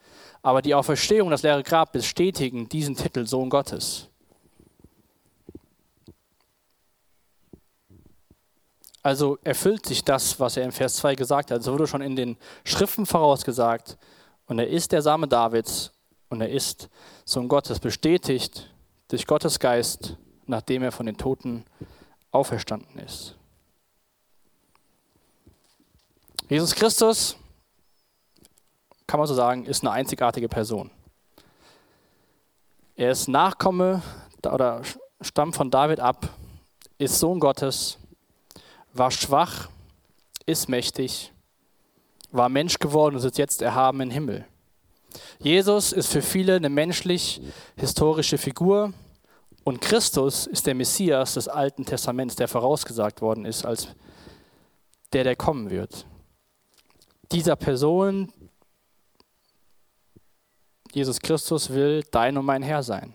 Aber 0.48 0.62
die 0.62 0.74
Auferstehung 0.74 1.30
das 1.30 1.44
leere 1.44 1.62
Grab 1.62 1.92
bestätigen 1.92 2.70
diesen 2.70 2.96
Titel 2.96 3.28
Sohn 3.28 3.50
Gottes. 3.50 4.08
Also 9.04 9.40
erfüllt 9.44 9.86
sich 9.86 10.06
das, 10.06 10.40
was 10.40 10.56
er 10.56 10.64
im 10.64 10.72
Vers 10.72 10.96
2 10.96 11.16
gesagt 11.16 11.52
hat. 11.52 11.60
Es 11.60 11.68
wurde 11.68 11.86
schon 11.86 12.02
in 12.02 12.16
den 12.16 12.38
Schriften 12.64 13.06
vorausgesagt. 13.06 13.98
Und 14.46 14.60
er 14.60 14.70
ist 14.70 14.94
der 14.94 15.02
Same 15.02 15.28
Davids 15.28 15.92
und 16.30 16.40
er 16.40 16.50
ist 16.50 16.88
Sohn 17.26 17.50
Gottes, 17.50 17.82
bestätigt 17.82 18.74
durch 19.10 19.28
Gottes 19.28 19.60
Geist, 19.60 20.16
nachdem 20.46 20.82
er 20.82 20.94
von 20.94 21.08
den 21.08 21.18
Toten 21.18 21.66
auferstanden 22.32 23.00
ist. 23.00 23.36
Jesus 26.48 26.74
Christus, 26.74 27.36
kann 29.08 29.20
man 29.20 29.28
so 29.28 29.34
sagen, 29.34 29.66
ist 29.66 29.84
eine 29.84 29.92
einzigartige 29.92 30.50
Person. 30.50 30.92
Er 32.96 33.12
ist 33.12 33.28
Nachkomme 33.28 34.02
oder 34.44 34.82
stammt 35.22 35.56
von 35.56 35.72
David 35.72 36.00
ab, 36.00 36.30
ist 36.98 37.20
Sohn 37.20 37.40
Gottes 37.40 37.98
war 38.98 39.12
schwach, 39.12 39.70
ist 40.46 40.70
mächtig, 40.70 41.32
war 42.32 42.50
Mensch 42.50 42.80
geworden 42.80 43.16
und 43.16 43.24
ist 43.24 43.38
jetzt 43.38 43.62
erhaben 43.62 44.02
im 44.02 44.10
Himmel. 44.10 44.46
Jesus 45.40 45.94
ist 45.94 46.12
für 46.12 46.22
viele 46.22 46.56
eine 46.56 46.70
menschlich-historische 46.70 48.38
Figur 48.38 48.94
und 49.64 49.82
Christus 49.82 50.48
ist 50.48 50.68
der 50.68 50.76
Messias 50.76 51.36
des 51.36 51.48
Alten 51.48 51.86
Testaments, 51.86 52.36
der 52.36 52.48
vorausgesagt 52.48 53.22
worden 53.22 53.46
ist 53.46 53.66
als 53.66 53.88
der, 55.14 55.24
der 55.24 55.36
kommen 55.36 55.70
wird. 55.70 56.06
Dieser 57.32 57.56
Person, 57.56 58.32
Jesus 60.94 61.20
Christus, 61.20 61.70
will 61.70 62.04
dein 62.12 62.38
und 62.38 62.46
mein 62.46 62.64
Herr 62.64 62.84
sein. 62.84 63.14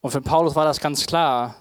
Und 0.00 0.10
für 0.10 0.20
Paulus 0.20 0.54
war 0.54 0.64
das 0.64 0.80
ganz 0.80 1.06
klar, 1.06 1.56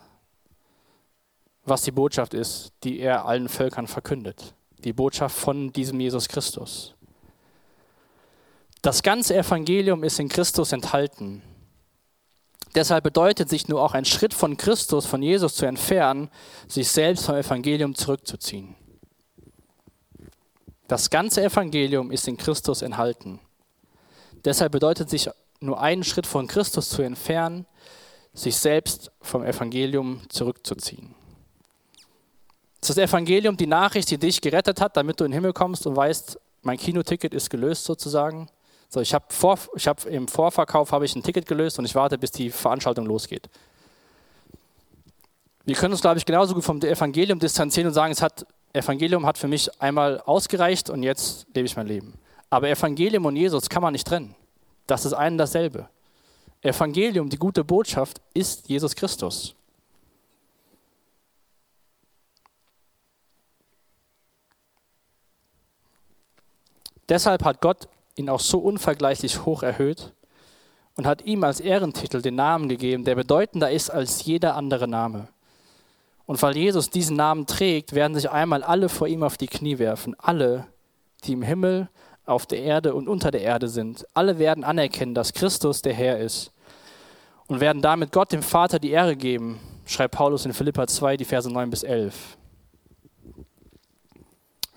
was 1.64 1.84
die 1.84 1.92
Botschaft 1.92 2.34
ist, 2.34 2.72
die 2.84 3.00
er 3.00 3.26
allen 3.26 3.50
Völkern 3.50 3.88
verkündet. 3.88 4.54
Die 4.80 4.94
Botschaft 4.94 5.38
von 5.38 5.72
diesem 5.72 6.00
Jesus 6.00 6.28
Christus. 6.28 6.96
Das 8.82 9.04
ganze 9.04 9.38
Evangelium 9.38 10.04
ist 10.04 10.20
in 10.20 10.28
Christus 10.28 10.72
enthalten. 10.72 11.44
Deshalb 12.74 13.04
bedeutet 13.04 13.50
sich 13.50 13.68
nur 13.68 13.82
auch 13.82 13.94
ein 13.94 14.06
Schritt 14.06 14.34
von 14.34 14.58
Christus, 14.58 15.06
von 15.06 15.22
Jesus 15.22 15.56
zu 15.56 15.66
entfernen, 15.66 16.30
sich 16.68 16.90
selbst 16.90 17.26
vom 17.26 17.36
Evangelium 17.36 17.94
zurückzuziehen. 17.94 18.76
Das 20.88 21.10
ganze 21.10 21.44
Evangelium 21.44 22.12
ist 22.12 22.28
in 22.28 22.38
Christus 22.38 22.82
enthalten. 22.82 23.40
Deshalb 24.46 24.72
bedeutet 24.72 25.10
sich 25.10 25.30
nur 25.60 25.80
einen 25.80 26.04
Schritt 26.04 26.28
von 26.28 26.48
Christus 26.48 26.90
zu 26.90 27.02
entfernen, 27.02 27.66
sich 28.34 28.58
selbst 28.58 29.12
vom 29.22 29.44
Evangelium 29.44 30.22
zurückzuziehen. 30.30 31.14
Ist 32.82 32.90
das 32.90 32.98
Evangelium, 32.98 33.58
die 33.58 33.68
Nachricht, 33.68 34.10
die 34.10 34.18
dich 34.18 34.42
gerettet 34.42 34.82
hat, 34.82 34.98
damit 34.98 35.20
du 35.20 35.26
in 35.26 35.32
den 35.32 35.36
Himmel 35.36 35.54
kommst 35.54 35.86
und 35.86 35.96
weißt, 35.96 36.40
mein 36.64 36.78
Kinoticket 36.78 37.34
ist 37.34 37.50
gelöst 37.50 37.86
sozusagen. 37.86 38.48
So, 38.90 39.02
ich 39.02 39.14
habe 39.14 39.26
vor, 39.30 39.58
hab 39.78 40.06
im 40.06 40.28
Vorverkauf 40.28 40.92
habe 40.92 41.06
ich 41.06 41.16
ein 41.16 41.24
Ticket 41.24 41.46
gelöst 41.46 41.78
und 41.80 41.86
ich 41.86 41.96
warte, 41.96 42.18
bis 42.18 42.32
die 42.32 42.50
Veranstaltung 42.50 43.06
losgeht. 43.06 43.50
Wir 45.64 45.76
können 45.76 45.94
uns, 45.94 46.02
glaube 46.02 46.18
ich, 46.18 46.26
genauso 46.26 46.56
gut 46.56 46.64
vom 46.64 46.82
Evangelium 46.82 47.40
distanzieren 47.40 47.88
und 47.88 47.94
sagen, 47.94 48.12
es 48.12 48.22
hat, 48.22 48.46
Evangelium 48.74 49.26
hat 49.26 49.38
für 49.38 49.48
mich 49.48 49.70
einmal 49.82 50.20
ausgereicht 50.22 50.90
und 50.90 51.04
jetzt 51.04 51.46
lebe 51.54 51.68
ich 51.68 51.76
mein 51.76 51.88
Leben. 51.88 52.16
Aber 52.52 52.70
Evangelium 52.70 53.26
und 53.26 53.38
Jesus 53.38 53.70
kann 53.70 53.82
man 53.82 53.94
nicht 53.94 54.06
trennen. 54.06 54.36
Das 54.86 55.06
ist 55.06 55.14
ein 55.14 55.34
und 55.34 55.38
dasselbe. 55.40 55.88
Evangelium, 56.62 57.30
die 57.30 57.38
gute 57.38 57.64
Botschaft, 57.64 58.22
ist 58.34 58.68
Jesus 58.68 58.94
Christus. 58.94 59.56
Deshalb 67.08 67.44
hat 67.44 67.62
Gott 67.62 67.88
ihn 68.16 68.30
auch 68.30 68.40
so 68.40 68.60
unvergleichlich 68.60 69.46
hoch 69.46 69.64
erhöht 69.64 70.14
und 70.96 71.08
hat 71.08 71.24
ihm 71.24 71.44
als 71.44 71.62
Ehrentitel 71.62 72.22
den 72.22 72.36
Namen 72.36 72.68
gegeben, 72.68 73.06
der 73.06 73.16
bedeutender 73.16 73.72
ist 73.72 73.90
als 73.90 74.26
jeder 74.26 74.56
andere 74.56 74.88
Name. 74.88 75.30
Und 76.26 76.42
weil 76.42 76.56
Jesus 76.56 76.90
diesen 76.90 77.16
Namen 77.16 77.46
trägt, 77.48 77.94
werden 77.94 78.16
sich 78.16 78.30
einmal 78.30 78.64
alle 78.64 78.90
vor 78.90 79.08
ihm 79.08 79.24
auf 79.24 79.38
die 79.38 79.48
Knie 79.48 79.80
werfen. 79.80 80.16
Alle, 80.20 80.68
die 81.24 81.34
im 81.34 81.42
Himmel, 81.42 81.90
auf 82.32 82.46
der 82.46 82.64
Erde 82.64 82.96
und 82.96 83.08
unter 83.08 83.30
der 83.30 83.42
Erde 83.42 83.68
sind. 83.68 84.08
Alle 84.14 84.40
werden 84.40 84.64
anerkennen, 84.64 85.14
dass 85.14 85.34
Christus 85.34 85.82
der 85.82 85.94
Herr 85.94 86.20
ist. 86.20 86.52
Und 87.48 87.60
werden 87.60 87.82
damit 87.82 88.14
Gott, 88.14 88.32
dem 88.32 88.42
Vater, 88.42 88.80
die 88.80 88.92
Ehre 88.92 89.18
geben, 89.18 89.60
schreibt 89.86 90.16
Paulus 90.16 90.46
in 90.46 90.54
Philippa 90.54 90.88
2, 90.88 91.18
die 91.18 91.26
Verse 91.26 91.52
9 91.52 91.70
bis 91.70 91.84
11. 91.84 92.38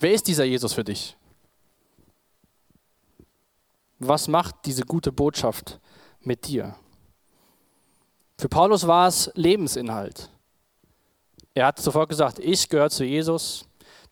Wer 0.00 0.12
ist 0.12 0.26
dieser 0.26 0.44
Jesus 0.44 0.72
für 0.72 0.82
dich? 0.82 1.16
Was 4.00 4.26
macht 4.26 4.56
diese 4.64 4.82
gute 4.82 5.12
Botschaft 5.12 5.78
mit 6.20 6.48
dir? 6.48 6.74
Für 8.36 8.48
Paulus 8.48 8.86
war 8.86 9.06
es 9.06 9.30
Lebensinhalt. 9.34 10.28
Er 11.54 11.66
hat 11.66 11.78
sofort 11.78 12.08
gesagt, 12.08 12.40
ich 12.40 12.68
gehöre 12.68 12.90
zu 12.90 13.04
Jesus. 13.04 13.64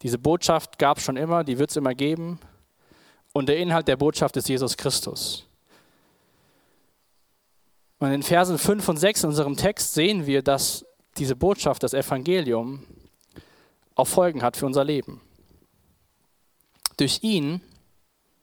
Diese 0.03 0.19
Botschaft 0.19 0.79
gab 0.79 0.99
es 0.99 1.05
schon 1.05 1.17
immer, 1.17 1.43
die 1.43 1.59
wird 1.59 1.71
es 1.71 1.77
immer 1.77 1.95
geben. 1.95 2.39
Und 3.33 3.49
der 3.49 3.59
Inhalt 3.59 3.89
der 3.89 3.97
Botschaft 3.97 4.37
ist 4.37 4.49
Jesus 4.49 4.77
Christus. 4.77 5.47
Und 7.99 8.13
in 8.13 8.23
Versen 8.23 8.59
5 8.59 8.89
und 8.89 8.97
6 8.97 9.23
in 9.23 9.29
unserem 9.31 9.57
Text 9.57 9.95
sehen 9.95 10.27
wir, 10.27 10.43
dass 10.43 10.85
diese 11.19 11.37
Botschaft, 11.37 11.83
das 11.83 11.95
Evangelium, 11.95 12.85
auch 13.95 14.07
Folgen 14.07 14.43
hat 14.43 14.57
für 14.57 14.67
unser 14.67 14.85
Leben. 14.85 15.21
Durch 16.97 17.21
ihn 17.23 17.61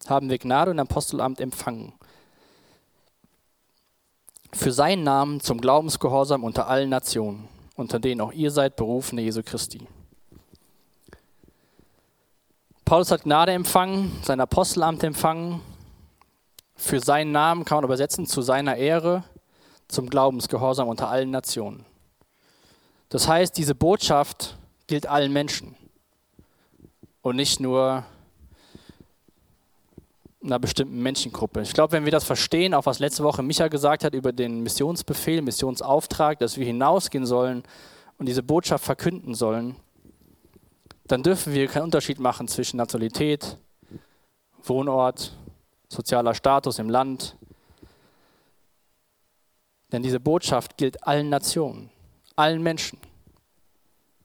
haben 0.07 0.29
wir 0.29 0.37
Gnade 0.37 0.71
und 0.71 0.79
Apostelamt 0.79 1.39
empfangen. 1.41 1.93
Für 4.53 4.71
seinen 4.71 5.03
Namen 5.03 5.41
zum 5.41 5.61
Glaubensgehorsam 5.61 6.43
unter 6.43 6.67
allen 6.67 6.89
Nationen, 6.89 7.47
unter 7.75 7.99
denen 7.99 8.21
auch 8.21 8.31
ihr 8.31 8.51
seid, 8.51 8.75
berufene 8.75 9.21
Jesu 9.21 9.43
Christi. 9.43 9.87
Paulus 12.89 13.11
hat 13.11 13.21
Gnade 13.21 13.51
empfangen, 13.51 14.11
sein 14.23 14.39
Apostelamt 14.39 15.03
empfangen. 15.03 15.61
Für 16.75 16.99
seinen 16.99 17.31
Namen 17.31 17.63
kann 17.63 17.75
man 17.75 17.83
übersetzen, 17.83 18.25
zu 18.25 18.41
seiner 18.41 18.77
Ehre, 18.77 19.23
zum 19.87 20.09
Glaubensgehorsam 20.09 20.87
unter 20.87 21.07
allen 21.07 21.29
Nationen. 21.29 21.85
Das 23.09 23.27
heißt, 23.27 23.55
diese 23.55 23.75
Botschaft 23.75 24.57
gilt 24.87 25.05
allen 25.05 25.31
Menschen 25.31 25.75
und 27.21 27.35
nicht 27.35 27.59
nur 27.59 28.05
einer 30.43 30.57
bestimmten 30.57 31.03
Menschengruppe. 31.03 31.61
Ich 31.61 31.73
glaube, 31.73 31.91
wenn 31.91 32.05
wir 32.05 32.11
das 32.11 32.23
verstehen, 32.23 32.73
auch 32.73 32.87
was 32.87 32.97
letzte 32.97 33.23
Woche 33.23 33.43
Micha 33.43 33.67
gesagt 33.67 34.03
hat 34.03 34.15
über 34.15 34.31
den 34.31 34.63
Missionsbefehl, 34.63 35.43
Missionsauftrag, 35.43 36.39
dass 36.39 36.57
wir 36.57 36.65
hinausgehen 36.65 37.27
sollen 37.27 37.61
und 38.17 38.25
diese 38.25 38.41
Botschaft 38.41 38.83
verkünden 38.83 39.35
sollen, 39.35 39.75
dann 41.09 41.23
dürfen 41.23 41.53
wir 41.53 41.67
keinen 41.67 41.83
Unterschied 41.83 42.19
machen 42.19 42.47
zwischen 42.47 42.77
Nationalität, 42.77 43.57
Wohnort, 44.63 45.33
sozialer 45.87 46.33
Status 46.33 46.79
im 46.79 46.89
Land. 46.89 47.35
Denn 49.91 50.03
diese 50.03 50.19
Botschaft 50.19 50.77
gilt 50.77 51.05
allen 51.05 51.29
Nationen, 51.29 51.89
allen 52.35 52.61
Menschen. 52.61 52.99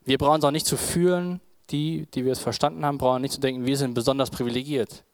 Wir 0.05 0.19
brauchen 0.19 0.39
es 0.39 0.45
auch 0.45 0.51
nicht 0.51 0.67
zu 0.67 0.77
fühlen, 0.77 1.41
die, 1.71 2.07
die 2.15 2.25
wir 2.25 2.33
es 2.33 2.41
verstanden 2.41 2.85
haben, 2.85 2.99
brauchen 2.99 3.23
nicht 3.23 3.35
zu 3.35 3.41
denken, 3.41 3.65
wir 3.65 3.77
sind 3.77 3.95
besonders 3.95 4.31
privilegiert 4.31 5.05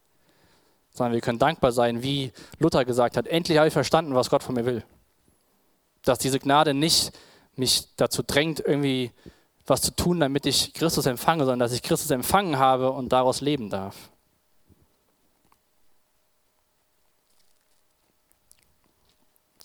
sondern 0.92 1.14
wir 1.14 1.20
können 1.20 1.38
dankbar 1.38 1.72
sein, 1.72 2.02
wie 2.02 2.32
Luther 2.58 2.84
gesagt 2.84 3.16
hat, 3.16 3.26
endlich 3.26 3.58
habe 3.58 3.68
ich 3.68 3.72
verstanden, 3.72 4.14
was 4.14 4.30
Gott 4.30 4.42
von 4.42 4.54
mir 4.54 4.66
will. 4.66 4.84
Dass 6.04 6.18
diese 6.18 6.38
Gnade 6.38 6.74
nicht 6.74 7.12
mich 7.56 7.94
dazu 7.96 8.22
drängt, 8.22 8.60
irgendwie 8.60 9.12
was 9.70 9.80
zu 9.80 9.94
tun, 9.94 10.20
damit 10.20 10.44
ich 10.44 10.74
Christus 10.74 11.06
empfange, 11.06 11.44
sondern 11.44 11.60
dass 11.60 11.72
ich 11.72 11.82
Christus 11.82 12.10
empfangen 12.10 12.58
habe 12.58 12.90
und 12.90 13.10
daraus 13.10 13.40
leben 13.40 13.70
darf. 13.70 14.10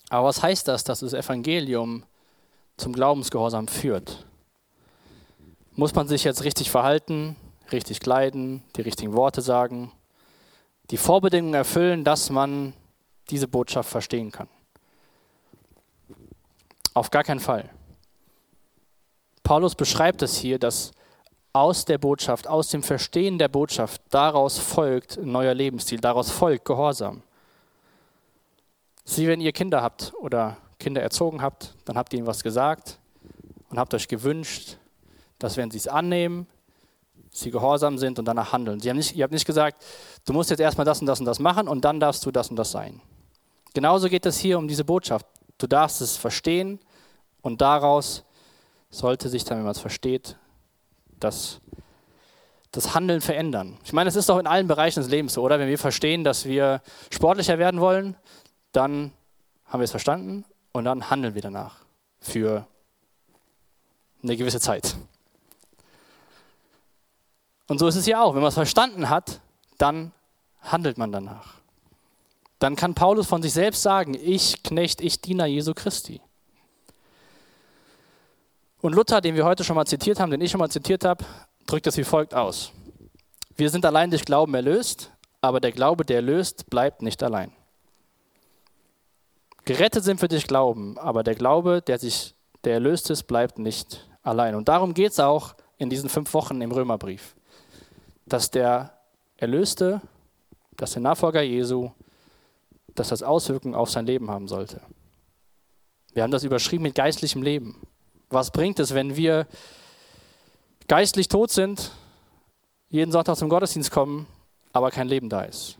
Aber 0.08 0.28
was 0.28 0.42
heißt 0.42 0.68
das, 0.68 0.84
dass 0.84 1.00
das 1.00 1.12
Evangelium 1.12 2.04
zum 2.76 2.92
Glaubensgehorsam 2.92 3.68
führt? 3.68 4.24
Muss 5.72 5.94
man 5.94 6.08
sich 6.08 6.24
jetzt 6.24 6.44
richtig 6.44 6.70
verhalten, 6.70 7.36
richtig 7.72 8.00
kleiden, 8.00 8.62
die 8.76 8.82
richtigen 8.82 9.12
Worte 9.12 9.42
sagen? 9.42 9.92
die 10.90 10.96
Vorbedingungen 10.96 11.54
erfüllen, 11.54 12.04
dass 12.04 12.30
man 12.30 12.72
diese 13.30 13.48
Botschaft 13.48 13.90
verstehen 13.90 14.30
kann. 14.30 14.48
Auf 16.94 17.10
gar 17.10 17.24
keinen 17.24 17.40
Fall. 17.40 17.68
Paulus 19.46 19.76
beschreibt 19.76 20.22
es 20.22 20.36
hier, 20.36 20.58
dass 20.58 20.90
aus 21.52 21.84
der 21.84 21.98
Botschaft, 21.98 22.48
aus 22.48 22.70
dem 22.70 22.82
Verstehen 22.82 23.38
der 23.38 23.46
Botschaft, 23.46 24.02
daraus 24.10 24.58
folgt 24.58 25.18
ein 25.18 25.30
neuer 25.30 25.54
Lebensstil, 25.54 26.00
daraus 26.00 26.32
folgt 26.32 26.64
Gehorsam. 26.64 27.22
Sie, 29.04 29.28
wenn 29.28 29.40
ihr 29.40 29.52
Kinder 29.52 29.82
habt 29.82 30.12
oder 30.18 30.56
Kinder 30.80 31.00
erzogen 31.00 31.42
habt, 31.42 31.76
dann 31.84 31.96
habt 31.96 32.12
ihr 32.12 32.18
ihnen 32.18 32.26
was 32.26 32.42
gesagt 32.42 32.98
und 33.70 33.78
habt 33.78 33.94
euch 33.94 34.08
gewünscht, 34.08 34.78
dass 35.38 35.56
wenn 35.56 35.70
sie 35.70 35.78
es 35.78 35.86
annehmen, 35.86 36.48
sie 37.30 37.52
gehorsam 37.52 37.98
sind 37.98 38.18
und 38.18 38.24
danach 38.24 38.52
handeln. 38.52 38.80
Sie 38.80 38.90
haben 38.90 38.96
nicht, 38.96 39.14
ihr 39.14 39.22
habt 39.22 39.32
nicht 39.32 39.46
gesagt, 39.46 39.80
du 40.24 40.32
musst 40.32 40.50
jetzt 40.50 40.58
erstmal 40.58 40.86
das 40.86 41.00
und 41.00 41.06
das 41.06 41.20
und 41.20 41.26
das 41.26 41.38
machen 41.38 41.68
und 41.68 41.84
dann 41.84 42.00
darfst 42.00 42.26
du 42.26 42.32
das 42.32 42.50
und 42.50 42.56
das 42.56 42.72
sein. 42.72 43.00
Genauso 43.74 44.08
geht 44.08 44.26
es 44.26 44.38
hier 44.38 44.58
um 44.58 44.66
diese 44.66 44.84
Botschaft. 44.84 45.24
Du 45.56 45.68
darfst 45.68 46.00
es 46.00 46.16
verstehen 46.16 46.80
und 47.42 47.60
daraus 47.60 48.24
sollte 48.90 49.28
sich 49.28 49.44
dann, 49.44 49.58
wenn 49.58 49.64
man 49.64 49.72
es 49.72 49.80
versteht, 49.80 50.36
das, 51.18 51.60
das 52.72 52.94
Handeln 52.94 53.20
verändern. 53.20 53.78
Ich 53.84 53.92
meine, 53.92 54.08
es 54.08 54.16
ist 54.16 54.28
doch 54.28 54.38
in 54.38 54.46
allen 54.46 54.68
Bereichen 54.68 55.00
des 55.00 55.10
Lebens 55.10 55.34
so, 55.34 55.42
oder? 55.42 55.58
Wenn 55.58 55.68
wir 55.68 55.78
verstehen, 55.78 56.24
dass 56.24 56.44
wir 56.44 56.82
sportlicher 57.10 57.58
werden 57.58 57.80
wollen, 57.80 58.16
dann 58.72 59.12
haben 59.66 59.80
wir 59.80 59.84
es 59.84 59.90
verstanden 59.90 60.44
und 60.72 60.84
dann 60.84 61.10
handeln 61.10 61.34
wir 61.34 61.42
danach 61.42 61.76
für 62.20 62.66
eine 64.22 64.36
gewisse 64.36 64.60
Zeit. 64.60 64.96
Und 67.68 67.78
so 67.78 67.86
ist 67.88 67.96
es 67.96 68.06
ja 68.06 68.22
auch. 68.22 68.34
Wenn 68.34 68.42
man 68.42 68.48
es 68.48 68.54
verstanden 68.54 69.08
hat, 69.08 69.40
dann 69.78 70.12
handelt 70.60 70.98
man 70.98 71.12
danach. 71.12 71.54
Dann 72.58 72.76
kann 72.76 72.94
Paulus 72.94 73.26
von 73.26 73.42
sich 73.42 73.52
selbst 73.52 73.82
sagen, 73.82 74.14
ich 74.14 74.62
Knecht, 74.62 75.00
ich 75.00 75.20
Diener 75.20 75.46
Jesu 75.46 75.74
Christi. 75.74 76.20
Und 78.80 78.94
Luther, 78.94 79.20
den 79.20 79.34
wir 79.34 79.44
heute 79.44 79.64
schon 79.64 79.76
mal 79.76 79.86
zitiert 79.86 80.20
haben, 80.20 80.30
den 80.30 80.40
ich 80.40 80.50
schon 80.50 80.58
mal 80.58 80.70
zitiert 80.70 81.04
habe, 81.04 81.24
drückt 81.66 81.86
es 81.86 81.96
wie 81.96 82.04
folgt 82.04 82.34
aus. 82.34 82.72
Wir 83.56 83.70
sind 83.70 83.84
allein 83.84 84.10
durch 84.10 84.24
Glauben 84.24 84.54
erlöst, 84.54 85.12
aber 85.40 85.60
der 85.60 85.72
Glaube, 85.72 86.04
der 86.04 86.16
erlöst, 86.16 86.68
bleibt 86.68 87.02
nicht 87.02 87.22
allein. 87.22 87.52
Gerettet 89.64 90.04
sind 90.04 90.20
wir 90.20 90.28
durch 90.28 90.46
Glauben, 90.46 90.96
aber 90.98 91.22
der 91.24 91.34
Glaube, 91.34 91.82
der 91.82 91.98
sich, 91.98 92.34
der 92.64 92.74
erlöst 92.74 93.10
ist, 93.10 93.24
bleibt 93.24 93.58
nicht 93.58 94.08
allein. 94.22 94.54
Und 94.54 94.68
darum 94.68 94.94
geht 94.94 95.12
es 95.12 95.20
auch 95.20 95.54
in 95.78 95.90
diesen 95.90 96.08
fünf 96.08 96.32
Wochen 96.34 96.60
im 96.60 96.70
Römerbrief 96.70 97.36
dass 98.26 98.50
der 98.50 98.92
Erlöste, 99.36 100.02
dass 100.76 100.92
der 100.92 101.02
Nachfolger 101.02 101.42
Jesu, 101.42 101.90
dass 102.94 103.08
das 103.08 103.22
Auswirkungen 103.22 103.74
auf 103.74 103.90
sein 103.90 104.06
Leben 104.06 104.30
haben 104.30 104.48
sollte. 104.48 104.80
Wir 106.12 106.22
haben 106.22 106.30
das 106.30 106.44
überschrieben 106.44 106.82
mit 106.82 106.94
geistlichem 106.94 107.42
Leben. 107.42 107.86
Was 108.28 108.50
bringt 108.50 108.78
es, 108.80 108.94
wenn 108.94 109.16
wir 109.16 109.46
geistlich 110.88 111.28
tot 111.28 111.50
sind, 111.50 111.92
jeden 112.88 113.12
Sonntag 113.12 113.36
zum 113.36 113.48
Gottesdienst 113.48 113.90
kommen, 113.90 114.26
aber 114.72 114.90
kein 114.90 115.08
Leben 115.08 115.28
da 115.28 115.42
ist? 115.42 115.78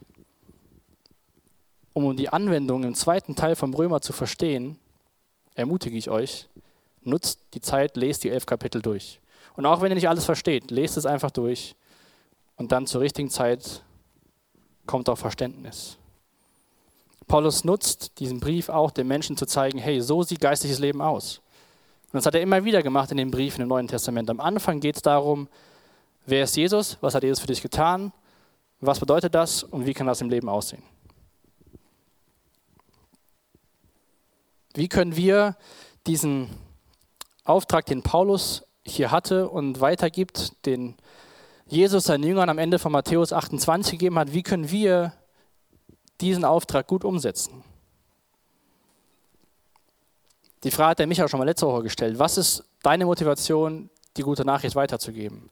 Um 1.93 2.17
die 2.17 2.29
Anwendung 2.29 2.85
im 2.85 2.95
zweiten 2.95 3.35
Teil 3.35 3.57
vom 3.57 3.75
Römer 3.75 4.01
zu 4.01 4.13
verstehen, 4.13 4.79
ermutige 5.55 5.97
ich 5.97 6.11
euch, 6.11 6.49
nutzt 7.03 7.41
die 7.55 7.61
Zeit, 7.61 7.97
lest 7.97 8.23
die 8.25 8.31
elf 8.31 8.47
Kapitel 8.47 8.83
durch. 8.83 9.21
Und 9.57 9.67
auch 9.67 9.81
wenn 9.81 9.91
ihr 9.91 9.95
nicht 9.95 10.09
alles 10.09 10.25
versteht, 10.25 10.71
lest 10.71 10.97
es 10.97 11.07
einfach 11.07 11.31
durch 11.31 11.75
und 12.57 12.73
dann 12.73 12.87
zur 12.87 13.01
richtigen 13.01 13.31
Zeit 13.31 13.83
kommt 14.87 15.09
auch 15.09 15.19
Verständnis. 15.19 15.97
Paulus 17.27 17.65
nutzt 17.65 18.21
diesen 18.21 18.39
Brief 18.39 18.69
auch, 18.69 18.91
den 18.91 19.09
Menschen 19.09 19.37
zu 19.37 19.47
zeigen, 19.47 19.79
hey, 19.79 20.01
so 20.01 20.23
sieht 20.23 20.41
geistliches 20.41 20.79
Leben 20.79 21.01
aus. 21.01 21.41
Und 22.12 22.14
das 22.14 22.27
hat 22.27 22.35
er 22.35 22.40
immer 22.40 22.64
wieder 22.64 22.83
gemacht 22.83 23.11
in 23.11 23.16
den 23.16 23.31
Briefen 23.31 23.62
im 23.62 23.69
Neuen 23.69 23.88
Testament. 23.88 24.31
Am 24.31 24.40
Anfang 24.40 24.81
geht 24.81 24.97
es 24.97 25.03
darum, 25.03 25.49
wer 26.25 26.45
ist 26.45 26.57
Jesus, 26.57 26.99
was 27.01 27.14
hat 27.14 27.23
Jesus 27.23 27.40
für 27.40 27.49
dich 27.49 27.62
getan, 27.62 28.12
was 28.81 29.01
bedeutet 29.01 29.35
das 29.35 29.62
und 29.62 29.87
wie 29.87 29.95
kann 29.95 30.07
das 30.07 30.21
im 30.21 30.31
Leben 30.31 30.49
aussehen. 30.49 30.83
Wie 34.75 34.88
können 34.88 35.16
wir 35.16 35.57
diesen 36.07 36.51
Auftrag, 37.45 37.87
den 37.87 38.03
Paulus 38.03 38.64
hier 38.85 39.11
hatte 39.11 39.49
und 39.49 39.81
weitergibt, 39.81 40.66
den 40.66 40.97
Jesus 41.66 42.05
seinen 42.05 42.25
Jüngern 42.25 42.49
am 42.49 42.59
Ende 42.59 42.79
von 42.79 42.92
Matthäus 42.92 43.33
28 43.33 43.92
gegeben 43.92 44.19
hat, 44.19 44.33
wie 44.33 44.42
können 44.42 44.71
wir 44.71 45.12
diesen 46.21 46.45
Auftrag 46.45 46.87
gut 46.87 47.05
umsetzen? 47.05 47.64
Die 50.66 50.72
Frage 50.72 50.90
hat 50.90 50.98
der 50.98 51.07
Michael 51.07 51.29
schon 51.29 51.38
mal 51.38 51.44
letzte 51.44 51.64
Woche 51.64 51.85
gestellt. 51.85 52.18
Was 52.18 52.37
ist 52.37 52.64
deine 52.83 53.07
Motivation, 53.07 53.88
die 54.16 54.22
gute 54.22 54.44
Nachricht 54.44 54.74
weiterzugeben? 54.74 55.48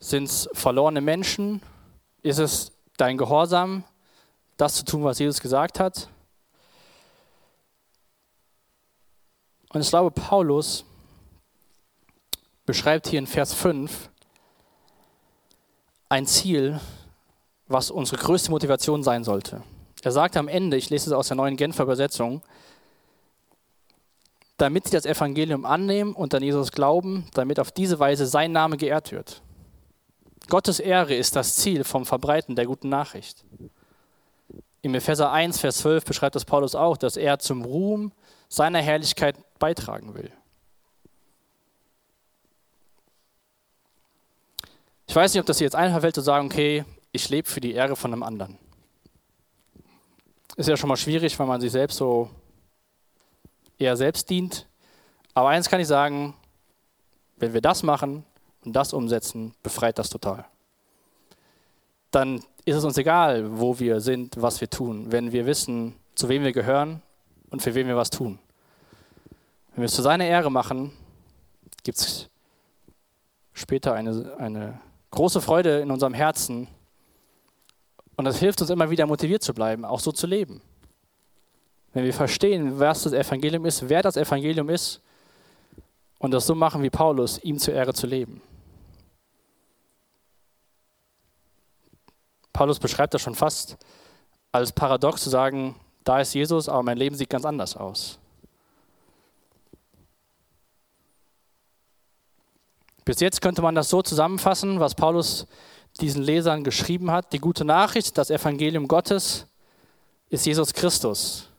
Sind 0.00 0.24
es 0.24 0.48
verlorene 0.52 1.00
Menschen? 1.00 1.62
Ist 2.22 2.40
es 2.40 2.72
dein 2.96 3.16
Gehorsam, 3.16 3.84
das 4.56 4.74
zu 4.74 4.84
tun, 4.84 5.04
was 5.04 5.20
Jesus 5.20 5.40
gesagt 5.40 5.78
hat? 5.78 6.08
Und 9.68 9.80
ich 9.80 9.88
glaube, 9.88 10.10
Paulus 10.10 10.84
beschreibt 12.66 13.06
hier 13.06 13.20
in 13.20 13.28
Vers 13.28 13.54
5 13.54 14.10
ein 16.08 16.26
Ziel, 16.26 16.80
was 17.68 17.92
unsere 17.92 18.20
größte 18.20 18.50
Motivation 18.50 19.04
sein 19.04 19.22
sollte. 19.22 19.62
Er 20.02 20.10
sagt 20.10 20.36
am 20.36 20.48
Ende, 20.48 20.76
ich 20.76 20.90
lese 20.90 21.10
es 21.10 21.12
aus 21.12 21.28
der 21.28 21.36
neuen 21.36 21.56
Genfer 21.56 21.84
Übersetzung, 21.84 22.42
damit 24.56 24.86
sie 24.86 24.92
das 24.92 25.06
Evangelium 25.06 25.64
annehmen 25.64 26.14
und 26.14 26.34
an 26.34 26.42
Jesus 26.42 26.72
glauben, 26.72 27.26
damit 27.34 27.58
auf 27.58 27.72
diese 27.72 27.98
Weise 27.98 28.26
sein 28.26 28.52
Name 28.52 28.76
geehrt 28.76 29.12
wird. 29.12 29.42
Gottes 30.48 30.78
Ehre 30.78 31.14
ist 31.14 31.36
das 31.36 31.56
Ziel 31.56 31.84
vom 31.84 32.06
Verbreiten 32.06 32.54
der 32.54 32.66
guten 32.66 32.88
Nachricht. 32.88 33.44
Im 34.82 34.94
Epheser 34.94 35.32
1, 35.32 35.58
Vers 35.58 35.78
12 35.78 36.04
beschreibt 36.04 36.36
das 36.36 36.44
Paulus 36.44 36.74
auch, 36.74 36.96
dass 36.96 37.16
er 37.16 37.38
zum 37.38 37.64
Ruhm 37.64 38.12
seiner 38.48 38.80
Herrlichkeit 38.80 39.36
beitragen 39.58 40.14
will. 40.14 40.30
Ich 45.06 45.16
weiß 45.16 45.32
nicht, 45.32 45.40
ob 45.40 45.46
das 45.46 45.60
jetzt 45.60 45.76
einfach 45.76 46.00
fällt 46.00 46.14
zu 46.14 46.20
sagen, 46.20 46.46
okay, 46.46 46.84
ich 47.12 47.28
lebe 47.28 47.48
für 47.48 47.60
die 47.60 47.72
Ehre 47.72 47.96
von 47.96 48.12
einem 48.12 48.22
anderen. 48.22 48.58
Ist 50.56 50.68
ja 50.68 50.76
schon 50.76 50.88
mal 50.88 50.96
schwierig, 50.96 51.38
weil 51.38 51.46
man 51.46 51.60
sich 51.60 51.72
selbst 51.72 51.96
so 51.96 52.30
eher 53.78 53.96
selbst 53.96 54.30
dient. 54.30 54.66
Aber 55.34 55.48
eins 55.48 55.68
kann 55.68 55.80
ich 55.80 55.88
sagen, 55.88 56.34
wenn 57.36 57.52
wir 57.52 57.60
das 57.60 57.82
machen 57.82 58.24
und 58.64 58.74
das 58.74 58.92
umsetzen, 58.92 59.54
befreit 59.62 59.98
das 59.98 60.08
total. 60.08 60.44
Dann 62.10 62.36
ist 62.64 62.76
es 62.76 62.84
uns 62.84 62.96
egal, 62.96 63.58
wo 63.58 63.78
wir 63.78 64.00
sind, 64.00 64.40
was 64.40 64.60
wir 64.60 64.70
tun, 64.70 65.10
wenn 65.10 65.32
wir 65.32 65.46
wissen, 65.46 65.94
zu 66.14 66.28
wem 66.28 66.44
wir 66.44 66.52
gehören 66.52 67.02
und 67.50 67.60
für 67.60 67.74
wen 67.74 67.88
wir 67.88 67.96
was 67.96 68.10
tun. 68.10 68.38
Wenn 69.74 69.82
wir 69.82 69.86
es 69.86 69.94
zu 69.94 70.02
seiner 70.02 70.24
Ehre 70.24 70.50
machen, 70.50 70.92
gibt 71.82 71.98
es 71.98 72.30
später 73.52 73.94
eine, 73.94 74.36
eine 74.38 74.80
große 75.10 75.40
Freude 75.40 75.80
in 75.80 75.90
unserem 75.90 76.14
Herzen. 76.14 76.68
Und 78.16 78.24
das 78.24 78.38
hilft 78.38 78.60
uns 78.60 78.70
immer 78.70 78.90
wieder 78.90 79.06
motiviert 79.06 79.42
zu 79.42 79.52
bleiben, 79.52 79.84
auch 79.84 80.00
so 80.00 80.12
zu 80.12 80.26
leben. 80.26 80.62
Wenn 81.94 82.04
wir 82.04 82.12
verstehen, 82.12 82.78
was 82.78 83.04
das 83.04 83.12
Evangelium 83.12 83.64
ist, 83.64 83.88
wer 83.88 84.02
das 84.02 84.16
Evangelium 84.16 84.68
ist 84.68 85.00
und 86.18 86.32
das 86.32 86.46
so 86.46 86.54
machen 86.54 86.82
wie 86.82 86.90
Paulus, 86.90 87.38
ihm 87.42 87.58
zur 87.58 87.74
Ehre 87.74 87.94
zu 87.94 88.06
leben. 88.06 88.42
Paulus 92.52 92.78
beschreibt 92.78 93.14
das 93.14 93.22
schon 93.22 93.34
fast 93.34 93.76
als 94.52 94.72
paradox 94.72 95.22
zu 95.22 95.30
sagen, 95.30 95.76
da 96.04 96.20
ist 96.20 96.34
Jesus, 96.34 96.68
aber 96.68 96.82
mein 96.82 96.98
Leben 96.98 97.16
sieht 97.16 97.30
ganz 97.30 97.44
anders 97.44 97.76
aus. 97.76 98.18
Bis 103.04 103.20
jetzt 103.20 103.40
könnte 103.40 103.62
man 103.62 103.74
das 103.74 103.90
so 103.90 104.02
zusammenfassen, 104.02 104.80
was 104.80 104.94
Paulus 104.94 105.46
diesen 106.00 106.22
Lesern 106.22 106.64
geschrieben 106.64 107.10
hat. 107.10 107.32
Die 107.32 107.38
gute 107.38 107.64
Nachricht, 107.64 108.16
das 108.16 108.30
Evangelium 108.30 108.88
Gottes 108.88 109.46
ist 110.30 110.46
Jesus 110.46 110.72
Christus, 110.72 111.50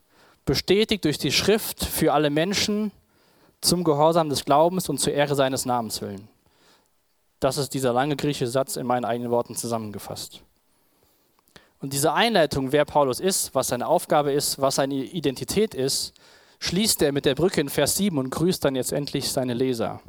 bestätigt 0.45 1.05
durch 1.05 1.17
die 1.17 1.31
Schrift 1.31 1.83
für 1.83 2.13
alle 2.13 2.29
Menschen 2.29 2.91
zum 3.61 3.83
Gehorsam 3.83 4.29
des 4.29 4.45
Glaubens 4.45 4.89
und 4.89 4.99
zur 4.99 5.13
Ehre 5.13 5.35
seines 5.35 5.65
Namens 5.65 6.01
willen. 6.01 6.27
Das 7.39 7.57
ist 7.57 7.73
dieser 7.73 7.93
lange 7.93 8.15
griechische 8.15 8.47
Satz 8.47 8.75
in 8.75 8.85
meinen 8.85 9.05
eigenen 9.05 9.31
Worten 9.31 9.55
zusammengefasst. 9.55 10.41
Und 11.79 11.93
diese 11.93 12.13
Einleitung, 12.13 12.71
wer 12.71 12.85
Paulus 12.85 13.19
ist, 13.19 13.53
was 13.53 13.67
seine 13.67 13.87
Aufgabe 13.87 14.31
ist, 14.31 14.59
was 14.61 14.75
seine 14.75 14.95
Identität 14.95 15.73
ist, 15.73 16.13
schließt 16.59 17.01
er 17.01 17.11
mit 17.11 17.25
der 17.25 17.35
Brücke 17.35 17.61
in 17.61 17.69
Vers 17.69 17.97
7 17.97 18.17
und 18.17 18.29
grüßt 18.29 18.63
dann 18.63 18.75
jetzt 18.75 18.93
endlich 18.93 19.29
seine 19.29 19.53
Leser 19.53 20.01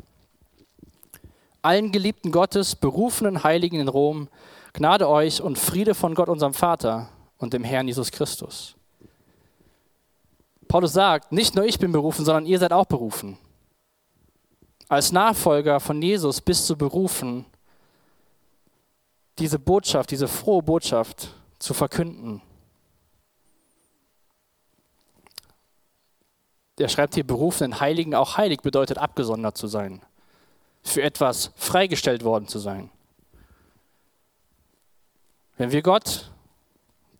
allen 1.66 1.90
Geliebten 1.90 2.30
Gottes, 2.30 2.76
berufenen 2.76 3.42
Heiligen 3.42 3.80
in 3.80 3.88
Rom, 3.88 4.28
Gnade 4.72 5.08
euch 5.08 5.42
und 5.42 5.58
Friede 5.58 5.94
von 5.94 6.14
Gott, 6.14 6.28
unserem 6.28 6.54
Vater 6.54 7.08
und 7.38 7.54
dem 7.54 7.64
Herrn 7.64 7.88
Jesus 7.88 8.12
Christus. 8.12 8.75
Paulus 10.68 10.92
sagt, 10.92 11.32
nicht 11.32 11.54
nur 11.54 11.64
ich 11.64 11.78
bin 11.78 11.92
berufen, 11.92 12.24
sondern 12.24 12.46
ihr 12.46 12.58
seid 12.58 12.72
auch 12.72 12.86
berufen. 12.86 13.38
Als 14.88 15.12
Nachfolger 15.12 15.80
von 15.80 16.00
Jesus 16.00 16.40
bist 16.40 16.68
du 16.70 16.76
berufen, 16.76 17.44
diese 19.38 19.58
Botschaft, 19.58 20.10
diese 20.10 20.28
frohe 20.28 20.62
Botschaft 20.62 21.34
zu 21.58 21.74
verkünden. 21.74 22.40
Er 26.78 26.88
schreibt 26.88 27.14
hier 27.14 27.26
berufenen 27.26 27.80
Heiligen, 27.80 28.14
auch 28.14 28.36
heilig 28.36 28.60
bedeutet 28.60 28.98
abgesondert 28.98 29.56
zu 29.56 29.66
sein 29.66 30.02
für 30.86 31.02
etwas 31.02 31.52
freigestellt 31.56 32.24
worden 32.24 32.48
zu 32.48 32.58
sein. 32.58 32.90
Wenn 35.56 35.72
wir 35.72 35.82
Gott 35.82 36.30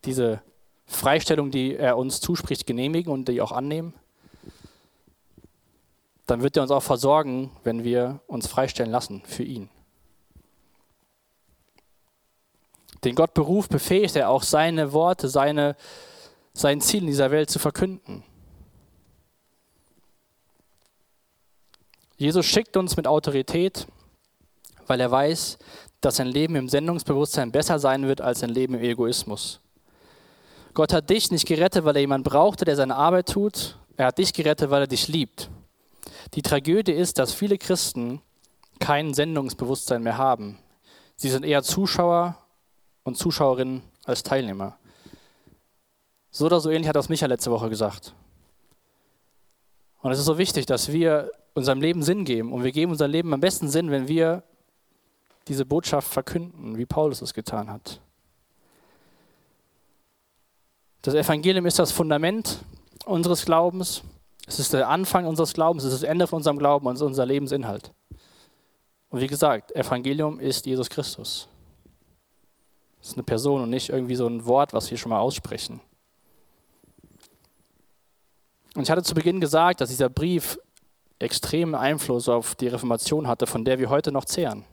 diese 0.04 0.42
Freistellung, 0.86 1.50
die 1.50 1.76
er 1.76 1.98
uns 1.98 2.20
zuspricht, 2.20 2.66
genehmigen 2.66 3.12
und 3.12 3.28
die 3.28 3.40
auch 3.40 3.52
annehmen, 3.52 3.94
dann 6.26 6.42
wird 6.42 6.56
er 6.56 6.62
uns 6.62 6.72
auch 6.72 6.82
versorgen, 6.82 7.50
wenn 7.64 7.84
wir 7.84 8.20
uns 8.26 8.46
freistellen 8.46 8.90
lassen 8.90 9.22
für 9.26 9.44
ihn. 9.44 9.68
Den 13.04 13.14
Gott 13.14 13.34
beruft, 13.34 13.70
befähigt 13.70 14.16
er 14.16 14.30
auch 14.30 14.42
seine 14.42 14.92
Worte, 14.92 15.28
seine, 15.28 15.76
sein 16.52 16.80
Ziel 16.80 17.02
in 17.02 17.06
dieser 17.06 17.30
Welt 17.30 17.50
zu 17.50 17.58
verkünden. 17.58 18.24
Jesus 22.16 22.46
schickt 22.46 22.76
uns 22.76 22.96
mit 22.96 23.06
Autorität, 23.06 23.86
weil 24.86 25.00
er 25.00 25.10
weiß, 25.10 25.58
dass 26.00 26.18
ein 26.18 26.28
Leben 26.28 26.56
im 26.56 26.68
Sendungsbewusstsein 26.68 27.52
besser 27.52 27.78
sein 27.78 28.08
wird 28.08 28.20
als 28.20 28.42
ein 28.42 28.50
Leben 28.50 28.74
im 28.74 28.82
Egoismus. 28.82 29.60
Gott 30.76 30.92
hat 30.92 31.08
dich 31.08 31.30
nicht 31.30 31.46
gerettet, 31.46 31.86
weil 31.86 31.96
er 31.96 32.02
jemanden 32.02 32.28
brauchte, 32.28 32.66
der 32.66 32.76
seine 32.76 32.96
Arbeit 32.96 33.30
tut. 33.30 33.78
Er 33.96 34.08
hat 34.08 34.18
dich 34.18 34.34
gerettet, 34.34 34.68
weil 34.68 34.82
er 34.82 34.86
dich 34.86 35.08
liebt. 35.08 35.48
Die 36.34 36.42
Tragödie 36.42 36.92
ist, 36.92 37.18
dass 37.18 37.32
viele 37.32 37.56
Christen 37.56 38.20
kein 38.78 39.14
Sendungsbewusstsein 39.14 40.02
mehr 40.02 40.18
haben. 40.18 40.58
Sie 41.16 41.30
sind 41.30 41.46
eher 41.46 41.62
Zuschauer 41.62 42.36
und 43.04 43.16
Zuschauerinnen 43.16 43.84
als 44.04 44.22
Teilnehmer. 44.22 44.76
So 46.30 46.44
oder 46.44 46.60
so 46.60 46.68
ähnlich 46.68 46.88
hat 46.88 46.96
das 46.96 47.08
Micha 47.08 47.24
letzte 47.24 47.50
Woche 47.50 47.70
gesagt. 47.70 48.12
Und 50.02 50.12
es 50.12 50.18
ist 50.18 50.26
so 50.26 50.36
wichtig, 50.36 50.66
dass 50.66 50.92
wir 50.92 51.30
unserem 51.54 51.80
Leben 51.80 52.02
Sinn 52.02 52.26
geben. 52.26 52.52
Und 52.52 52.64
wir 52.64 52.72
geben 52.72 52.92
unser 52.92 53.08
Leben 53.08 53.32
am 53.32 53.40
besten 53.40 53.70
Sinn, 53.70 53.90
wenn 53.90 54.08
wir 54.08 54.42
diese 55.48 55.64
Botschaft 55.64 56.12
verkünden, 56.12 56.76
wie 56.76 56.84
Paulus 56.84 57.22
es 57.22 57.32
getan 57.32 57.70
hat. 57.70 58.02
Das 61.06 61.14
Evangelium 61.14 61.66
ist 61.66 61.78
das 61.78 61.92
Fundament 61.92 62.64
unseres 63.04 63.44
Glaubens. 63.44 64.02
Es 64.44 64.58
ist 64.58 64.72
der 64.72 64.88
Anfang 64.88 65.24
unseres 65.24 65.54
Glaubens, 65.54 65.84
es 65.84 65.92
ist 65.92 66.02
das 66.02 66.10
Ende 66.10 66.26
von 66.26 66.38
unserem 66.38 66.58
Glauben 66.58 66.84
und 66.88 67.00
unser 67.00 67.24
Lebensinhalt. 67.24 67.92
Und 69.10 69.20
wie 69.20 69.28
gesagt, 69.28 69.70
Evangelium 69.76 70.40
ist 70.40 70.66
Jesus 70.66 70.90
Christus. 70.90 71.46
Es 73.00 73.10
ist 73.10 73.14
eine 73.14 73.22
Person 73.22 73.62
und 73.62 73.70
nicht 73.70 73.90
irgendwie 73.90 74.16
so 74.16 74.26
ein 74.26 74.46
Wort, 74.46 74.72
was 74.72 74.90
wir 74.90 74.98
schon 74.98 75.10
mal 75.10 75.20
aussprechen. 75.20 75.80
Und 78.74 78.82
ich 78.82 78.90
hatte 78.90 79.04
zu 79.04 79.14
Beginn 79.14 79.40
gesagt, 79.40 79.80
dass 79.80 79.90
dieser 79.90 80.08
Brief 80.08 80.58
extremen 81.20 81.76
Einfluss 81.76 82.28
auf 82.28 82.56
die 82.56 82.66
Reformation 82.66 83.28
hatte, 83.28 83.46
von 83.46 83.64
der 83.64 83.78
wir 83.78 83.90
heute 83.90 84.10
noch 84.10 84.24
zehren. 84.24 84.64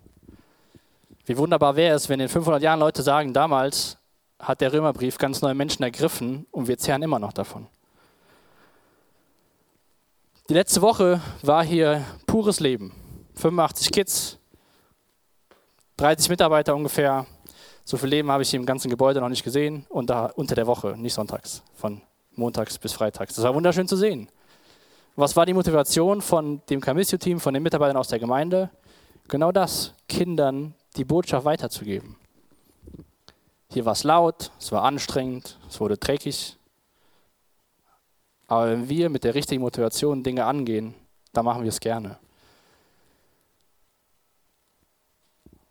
Wie 1.28 1.38
wunderbar 1.38 1.76
wäre 1.76 1.96
es, 1.96 2.10
wenn 2.10 2.20
in 2.20 2.28
500 2.28 2.64
Jahren 2.64 2.80
Leute 2.80 3.04
sagen, 3.04 3.34
damals 3.34 4.00
hat 4.44 4.62
der 4.62 4.72
Römerbrief 4.74 5.18
ganz 5.18 5.42
neue 5.42 5.56
Menschen 5.56 5.84
ergriffen 5.84 6.46
und 6.52 6.68
wir 6.68 6.78
zehren 6.78 7.02
immer 7.02 7.20
noch 7.20 7.34
davon. 7.34 7.68
Die 10.50 10.54
letzte 10.54 10.82
Woche 10.82 11.22
war 11.42 11.64
hier 11.64 12.04
pures 12.28 12.60
Leben. 12.60 12.94
85 13.36 13.92
Kids, 13.92 14.38
30 15.98 16.30
Mitarbeiter 16.30 16.76
ungefähr. 16.76 17.26
So 17.86 17.98
viel 17.98 18.10
Leben 18.10 18.32
habe 18.32 18.44
ich 18.44 18.54
im 18.54 18.66
ganzen 18.66 18.90
Gebäude 18.90 19.20
noch 19.20 19.30
nicht 19.30 19.44
gesehen. 19.44 19.86
Unter, 19.90 20.38
unter 20.38 20.56
der 20.56 20.68
Woche, 20.68 20.96
nicht 20.98 21.14
sonntags, 21.14 21.64
von 21.76 22.02
montags 22.36 22.78
bis 22.78 22.94
freitags. 22.94 23.36
Das 23.36 23.44
war 23.44 23.56
wunderschön 23.56 23.88
zu 23.88 23.96
sehen. 23.96 24.30
Was 25.16 25.36
war 25.36 25.46
die 25.46 25.54
Motivation 25.54 26.22
von 26.22 26.62
dem 26.70 26.82
Camisio-Team, 26.82 27.40
von 27.40 27.54
den 27.54 27.64
Mitarbeitern 27.64 27.98
aus 27.98 28.08
der 28.08 28.20
Gemeinde? 28.20 28.70
Genau 29.28 29.52
das, 29.52 29.94
Kindern 30.08 30.74
die 30.96 31.06
Botschaft 31.06 31.46
weiterzugeben. 31.46 32.18
Hier 33.74 33.86
war 33.86 33.94
es 33.94 34.04
laut, 34.04 34.52
es 34.60 34.72
war 34.72 34.84
anstrengend, 34.84 35.58
es 35.68 35.80
wurde 35.80 35.98
dreckig. 35.98 36.58
Aber 38.46 38.70
wenn 38.70 38.88
wir 38.88 39.10
mit 39.10 39.24
der 39.24 39.34
richtigen 39.34 39.64
Motivation 39.64 40.22
Dinge 40.22 40.46
angehen, 40.46 40.94
dann 41.32 41.44
machen 41.44 41.64
wir 41.64 41.70
es 41.70 41.80
gerne. 41.80 42.20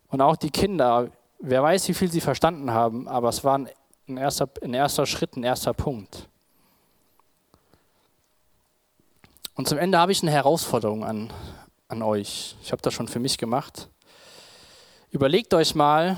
Und 0.09 0.19
auch 0.19 0.35
die 0.35 0.51
Kinder, 0.51 1.11
wer 1.39 1.63
weiß, 1.63 1.87
wie 1.87 1.93
viel 1.93 2.11
sie 2.11 2.19
verstanden 2.19 2.71
haben, 2.71 3.07
aber 3.07 3.29
es 3.29 3.45
war 3.45 3.57
ein 3.57 4.17
erster, 4.17 4.49
ein 4.61 4.73
erster 4.73 5.05
Schritt, 5.05 5.37
ein 5.37 5.43
erster 5.45 5.73
Punkt. 5.73 6.27
Und 9.55 9.69
zum 9.69 9.77
Ende 9.77 9.97
habe 9.97 10.11
ich 10.11 10.21
eine 10.21 10.31
Herausforderung 10.31 11.05
an, 11.05 11.31
an 11.87 12.01
euch. 12.01 12.57
Ich 12.63 12.73
habe 12.73 12.81
das 12.81 12.93
schon 12.93 13.07
für 13.07 13.19
mich 13.19 13.37
gemacht. 13.37 13.87
Überlegt 15.09 15.53
euch 15.53 15.73
mal, 15.73 16.17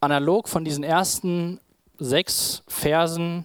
analog 0.00 0.48
von 0.48 0.64
diesen 0.64 0.82
ersten 0.82 1.60
sechs 1.98 2.62
Versen 2.66 3.44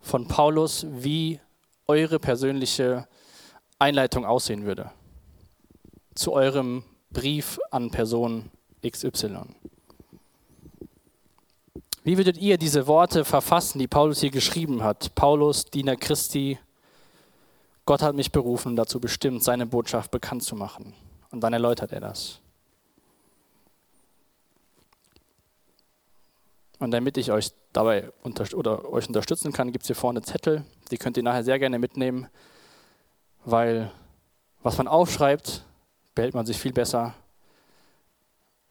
von 0.00 0.28
Paulus, 0.28 0.86
wie 0.88 1.40
eure 1.86 2.18
persönliche 2.18 3.08
Einleitung 3.78 4.24
aussehen 4.24 4.64
würde. 4.64 4.90
Zu 6.14 6.32
eurem 6.32 6.84
Brief 7.10 7.58
an 7.70 7.90
Person 7.90 8.50
XY. 8.86 9.40
Wie 12.04 12.16
würdet 12.16 12.38
ihr 12.38 12.56
diese 12.56 12.86
Worte 12.86 13.24
verfassen, 13.24 13.78
die 13.78 13.88
Paulus 13.88 14.20
hier 14.20 14.30
geschrieben 14.30 14.82
hat? 14.82 15.14
Paulus, 15.14 15.66
Diener 15.66 15.96
Christi, 15.96 16.58
Gott 17.84 18.02
hat 18.02 18.14
mich 18.14 18.32
berufen 18.32 18.68
und 18.68 18.76
dazu 18.76 19.00
bestimmt, 19.00 19.42
seine 19.42 19.66
Botschaft 19.66 20.10
bekannt 20.10 20.42
zu 20.42 20.54
machen. 20.54 20.94
Und 21.30 21.40
dann 21.40 21.52
erläutert 21.52 21.92
er 21.92 22.00
das. 22.00 22.40
Und 26.78 26.92
damit 26.92 27.16
ich 27.16 27.32
euch 27.32 27.50
dabei 27.72 28.12
unter 28.22 28.44
oder 28.56 28.90
euch 28.90 29.08
unterstützen 29.08 29.52
kann, 29.52 29.72
gibt 29.72 29.82
es 29.82 29.88
hier 29.88 29.96
vorne 29.96 30.22
Zettel. 30.22 30.64
Die 30.90 30.98
könnt 30.98 31.16
ihr 31.16 31.22
nachher 31.22 31.42
sehr 31.42 31.58
gerne 31.58 31.78
mitnehmen, 31.78 32.28
weil 33.44 33.90
was 34.62 34.78
man 34.78 34.88
aufschreibt, 34.88 35.64
behält 36.14 36.34
man 36.34 36.46
sich 36.46 36.58
viel 36.58 36.72
besser. 36.72 37.14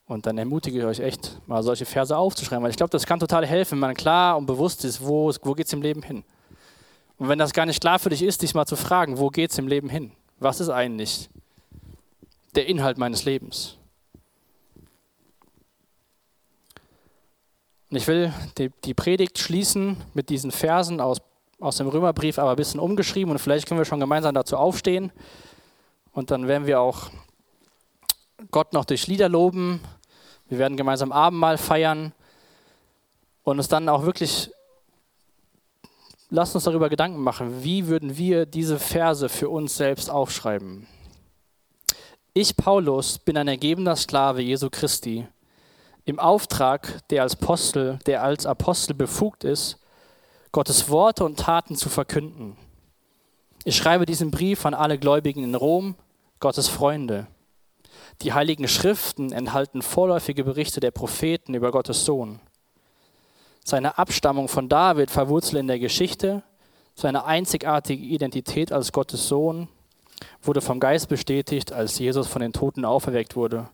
Und 0.06 0.26
dann 0.26 0.38
ermutige 0.38 0.80
ich 0.80 0.86
euch 0.86 1.00
echt, 1.00 1.42
mal 1.48 1.64
solche 1.64 1.86
Verse 1.86 2.16
aufzuschreiben, 2.16 2.64
weil 2.64 2.72
ich 2.72 2.78
glaube, 2.78 2.92
das 2.92 3.06
kann 3.06 3.20
total 3.20 3.46
helfen, 3.46 3.74
wenn 3.74 3.80
man 3.80 3.96
klar 3.96 4.38
und 4.38 4.46
bewusst 4.46 4.86
ist, 4.86 5.06
wo, 5.06 5.32
wo 5.42 5.54
geht 5.54 5.68
es 5.68 5.74
im 5.74 5.82
Leben 5.82 6.02
hin. 6.02 6.24
Und 7.18 7.30
wenn 7.30 7.40
das 7.40 7.52
gar 7.52 7.66
nicht 7.66 7.82
klar 7.82 8.00
für 8.00 8.10
dich 8.10 8.24
ist, 8.24 8.42
dich 8.42 8.54
mal 8.54 8.66
zu 8.66 8.76
fragen, 8.76 9.18
wo 9.18 9.30
geht 9.30 9.52
es 9.52 9.58
im 9.58 9.68
Leben 9.68 9.90
hin? 9.90 10.12
Was 10.40 10.62
ist 10.62 10.70
eigentlich 10.70 11.30
der 12.56 12.68
Inhalt 12.68 12.98
meines 12.98 13.26
Lebens? 13.26 13.77
Und 17.90 17.98
ich 17.98 18.08
will 18.08 18.34
die, 18.58 18.70
die, 18.84 18.94
Predigt 18.94 19.40
schließen 19.40 19.96
mit 20.14 20.30
diesen 20.30 20.52
Versen 20.52 21.00
aus, 21.00 21.20
aus 21.60 21.78
dem 21.78 21.88
Römerbrief, 21.88 22.38
aber 22.38 22.52
ein 22.52 22.58
bisschen 22.58 22.82
umgeschrieben 22.82 23.32
und 23.32 23.40
vielleicht 23.40 23.68
können 23.68 23.80
wir 23.80 23.86
schon 23.86 24.02
gemeinsam 24.02 24.36
dazu 24.36 24.58
aufstehen. 24.58 25.12
Und 26.12 26.32
dann 26.32 26.48
werden 26.48 26.68
wir 26.68 26.82
auch 26.82 27.10
Gott 28.52 28.74
noch 28.74 28.84
durch 28.84 29.08
Lieder 29.08 29.30
loben. 29.30 29.80
Wir 30.50 30.58
werden 30.58 30.76
gemeinsam 30.76 31.12
Abendmahl 31.12 31.58
feiern 31.58 32.12
und 33.44 33.58
uns 33.58 33.70
dann 33.70 33.88
auch 33.88 34.04
wirklich, 34.04 34.52
lasst 36.30 36.56
uns 36.56 36.66
darüber 36.66 36.90
Gedanken 36.90 37.22
machen, 37.22 37.64
wie 37.64 37.88
würden 37.88 38.18
wir 38.18 38.46
diese 38.46 38.80
Verse 38.80 39.30
für 39.30 39.50
uns 39.50 39.78
selbst 39.78 40.10
aufschreiben. 40.10 40.88
Ich, 42.34 42.58
Paulus, 42.58 43.18
bin 43.18 43.38
ein 43.38 43.48
ergebener 43.48 43.96
Sklave 43.96 44.42
Jesu 44.42 44.70
Christi 44.70 45.26
im 46.08 46.20
Auftrag, 46.20 47.06
der 47.10 47.24
als 47.24 47.34
Apostel, 47.34 48.00
der 48.06 48.24
als 48.24 48.46
Apostel 48.46 48.94
befugt 48.94 49.44
ist, 49.44 49.78
Gottes 50.54 50.90
Worte 50.90 51.26
und 51.26 51.38
Taten 51.38 51.76
zu 51.76 51.90
verkünden. 51.90 52.56
Ich 53.66 53.76
schreibe 53.76 54.06
diesen 54.06 54.32
Brief 54.32 54.66
an 54.66 54.74
alle 54.74 54.98
Gläubigen 54.98 55.44
in 55.44 55.54
Rom, 55.54 55.96
Gottes 56.40 56.70
Freunde. 56.70 57.28
Die 58.22 58.32
heiligen 58.32 58.70
Schriften 58.70 59.34
enthalten 59.34 59.82
vorläufige 59.82 60.46
Berichte 60.46 60.80
der 60.80 60.92
Propheten 60.92 61.54
über 61.54 61.72
Gottes 61.72 62.06
Sohn. 62.06 62.40
Seine 63.66 63.98
Abstammung 63.98 64.48
von 64.48 64.70
David 64.70 65.12
verwurzelt 65.12 65.60
in 65.60 65.68
der 65.68 65.80
Geschichte, 65.80 66.42
seine 66.96 67.26
einzigartige 67.26 68.02
Identität 68.02 68.72
als 68.72 68.94
Gottes 68.94 69.28
Sohn 69.28 69.68
wurde 70.42 70.62
vom 70.62 70.80
Geist 70.80 71.10
bestätigt, 71.10 71.74
als 71.74 72.00
Jesus 72.00 72.28
von 72.28 72.42
den 72.42 72.54
Toten 72.54 72.86
auferweckt 72.86 73.36
wurde 73.36 73.68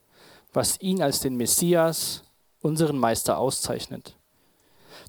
was 0.53 0.79
ihn 0.81 1.01
als 1.01 1.19
den 1.19 1.35
Messias, 1.35 2.22
unseren 2.63 2.97
Meister, 2.97 3.37
auszeichnet. 3.37 4.15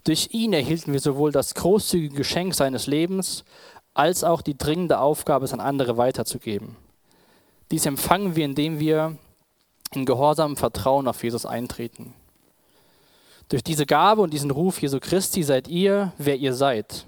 Durch 0.05 0.29
ihn 0.33 0.53
erhielten 0.53 0.93
wir 0.93 1.01
sowohl 1.01 1.33
das 1.33 1.55
großzügige 1.55 2.17
Geschenk 2.17 2.55
seines 2.55 2.87
Lebens 2.87 3.45
als 3.95 4.25
auch 4.25 4.43
die 4.43 4.59
dringende 4.59 4.99
Aufgabe, 4.99 5.45
es 5.45 5.53
an 5.53 5.61
andere 5.61 5.97
weiterzugeben. 5.97 6.77
Dies 7.71 7.87
empfangen 7.87 8.37
wir, 8.37 8.45
indem 8.45 8.81
wir 8.81 9.17
in 9.95 10.05
gehorsamem 10.05 10.57
Vertrauen 10.57 11.09
auf 11.09 11.23
Jesus 11.23 11.47
eintreten. 11.47 12.13
Durch 13.49 13.63
diese 13.63 13.87
Gabe 13.87 14.23
und 14.23 14.33
diesen 14.33 14.51
Ruf 14.51 14.83
Jesu 14.83 14.99
Christi 15.01 15.43
seid 15.43 15.69
ihr, 15.69 16.13
wer 16.19 16.37
ihr 16.37 16.55
seid. 16.55 17.07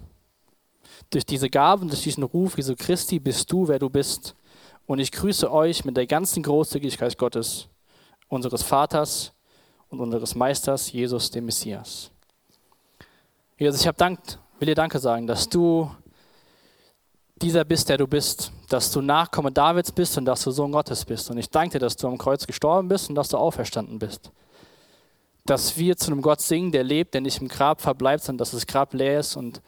Durch 1.10 1.26
diese 1.26 1.50
Gabe 1.50 1.82
und 1.82 1.92
durch 1.92 2.02
diesen 2.02 2.22
Ruf 2.22 2.56
Jesu 2.56 2.74
Christi 2.76 3.18
bist 3.18 3.50
du, 3.50 3.68
wer 3.68 3.78
du 3.78 3.90
bist. 3.90 4.36
Und 4.86 5.00
ich 5.00 5.12
grüße 5.12 5.50
euch 5.50 5.84
mit 5.84 5.96
der 5.96 6.06
ganzen 6.06 6.42
Großzügigkeit 6.42 7.18
Gottes 7.18 7.68
unseres 8.28 8.62
Vaters 8.62 9.32
und 9.90 10.00
unseres 10.00 10.34
Meisters, 10.34 10.92
Jesus, 10.92 11.30
dem 11.30 11.46
Messias. 11.46 12.10
Jesus, 13.58 13.84
ich 13.84 13.90
Dank, 13.92 14.20
will 14.58 14.66
dir 14.66 14.74
Danke 14.74 14.98
sagen, 14.98 15.26
dass 15.26 15.48
du 15.48 15.90
dieser 17.40 17.64
bist, 17.64 17.88
der 17.88 17.98
du 17.98 18.06
bist, 18.06 18.50
dass 18.68 18.90
du 18.90 19.00
Nachkomme 19.00 19.52
Davids 19.52 19.92
bist 19.92 20.16
und 20.18 20.24
dass 20.24 20.42
du 20.42 20.50
Sohn 20.50 20.72
Gottes 20.72 21.04
bist. 21.04 21.30
Und 21.30 21.38
ich 21.38 21.50
danke 21.50 21.78
dir, 21.78 21.80
dass 21.80 21.96
du 21.96 22.06
am 22.08 22.18
Kreuz 22.18 22.46
gestorben 22.46 22.88
bist 22.88 23.08
und 23.08 23.14
dass 23.14 23.28
du 23.28 23.36
auferstanden 23.36 23.98
bist. 23.98 24.30
Dass 25.44 25.76
wir 25.76 25.96
zu 25.96 26.10
einem 26.10 26.22
Gott 26.22 26.40
singen, 26.40 26.72
der 26.72 26.82
lebt, 26.82 27.14
der 27.14 27.20
nicht 27.20 27.40
im 27.40 27.48
Grab 27.48 27.80
verbleibt, 27.80 28.24
sondern 28.24 28.38
dass 28.38 28.52
das 28.52 28.66
Grab 28.66 28.94
leer 28.94 29.20
ist 29.20 29.36
und 29.36 29.60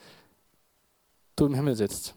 du 1.36 1.46
im 1.46 1.54
Himmel 1.54 1.76
sitzt. 1.76 2.14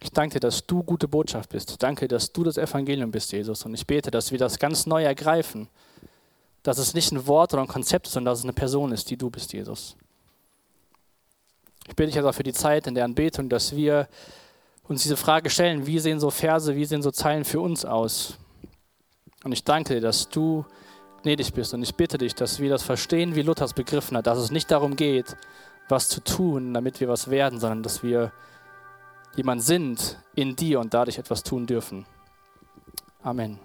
Ich 0.00 0.10
danke 0.10 0.34
dir, 0.34 0.40
dass 0.40 0.64
du 0.64 0.82
gute 0.82 1.08
Botschaft 1.08 1.50
bist. 1.50 1.82
Danke, 1.82 2.06
dass 2.06 2.32
du 2.32 2.44
das 2.44 2.56
Evangelium 2.56 3.10
bist, 3.10 3.32
Jesus. 3.32 3.64
Und 3.64 3.74
ich 3.74 3.86
bete, 3.86 4.10
dass 4.10 4.30
wir 4.30 4.38
das 4.38 4.58
ganz 4.58 4.86
neu 4.86 5.02
ergreifen. 5.02 5.68
Dass 6.62 6.78
es 6.78 6.94
nicht 6.94 7.12
ein 7.12 7.26
Wort 7.26 7.54
oder 7.54 7.62
ein 7.62 7.68
Konzept 7.68 8.06
ist, 8.06 8.14
sondern 8.14 8.32
dass 8.32 8.40
es 8.40 8.44
eine 8.44 8.52
Person 8.52 8.92
ist, 8.92 9.10
die 9.10 9.16
du 9.16 9.30
bist, 9.30 9.52
Jesus. 9.52 9.96
Ich 11.86 11.96
bitte 11.96 12.08
dich 12.08 12.18
also 12.18 12.32
für 12.32 12.42
die 12.42 12.52
Zeit 12.52 12.86
in 12.86 12.94
der 12.94 13.04
Anbetung, 13.04 13.48
dass 13.48 13.74
wir 13.74 14.08
uns 14.88 15.02
diese 15.02 15.16
Frage 15.16 15.50
stellen, 15.50 15.86
wie 15.86 15.98
sehen 15.98 16.20
so 16.20 16.30
Verse, 16.30 16.74
wie 16.74 16.84
sehen 16.84 17.02
so 17.02 17.10
Zeilen 17.10 17.44
für 17.44 17.60
uns 17.60 17.84
aus? 17.84 18.38
Und 19.44 19.52
ich 19.52 19.64
danke 19.64 19.94
dir, 19.94 20.00
dass 20.00 20.28
du 20.28 20.64
gnädig 21.22 21.52
bist. 21.52 21.74
Und 21.74 21.82
ich 21.82 21.94
bitte 21.94 22.18
dich, 22.18 22.34
dass 22.34 22.60
wir 22.60 22.70
das 22.70 22.82
verstehen, 22.82 23.34
wie 23.34 23.42
Luther 23.42 23.64
es 23.64 23.74
begriffen 23.74 24.16
hat, 24.16 24.26
dass 24.26 24.38
es 24.38 24.50
nicht 24.50 24.70
darum 24.70 24.96
geht, 24.96 25.36
was 25.88 26.08
zu 26.08 26.22
tun, 26.22 26.74
damit 26.74 27.00
wir 27.00 27.08
was 27.08 27.30
werden, 27.30 27.60
sondern 27.60 27.82
dass 27.82 28.02
wir 28.02 28.32
jemand 29.36 29.62
sind 29.62 30.18
in 30.34 30.56
dir 30.56 30.80
und 30.80 30.92
dadurch 30.92 31.18
etwas 31.18 31.42
tun 31.42 31.66
dürfen. 31.66 32.06
Amen. 33.22 33.58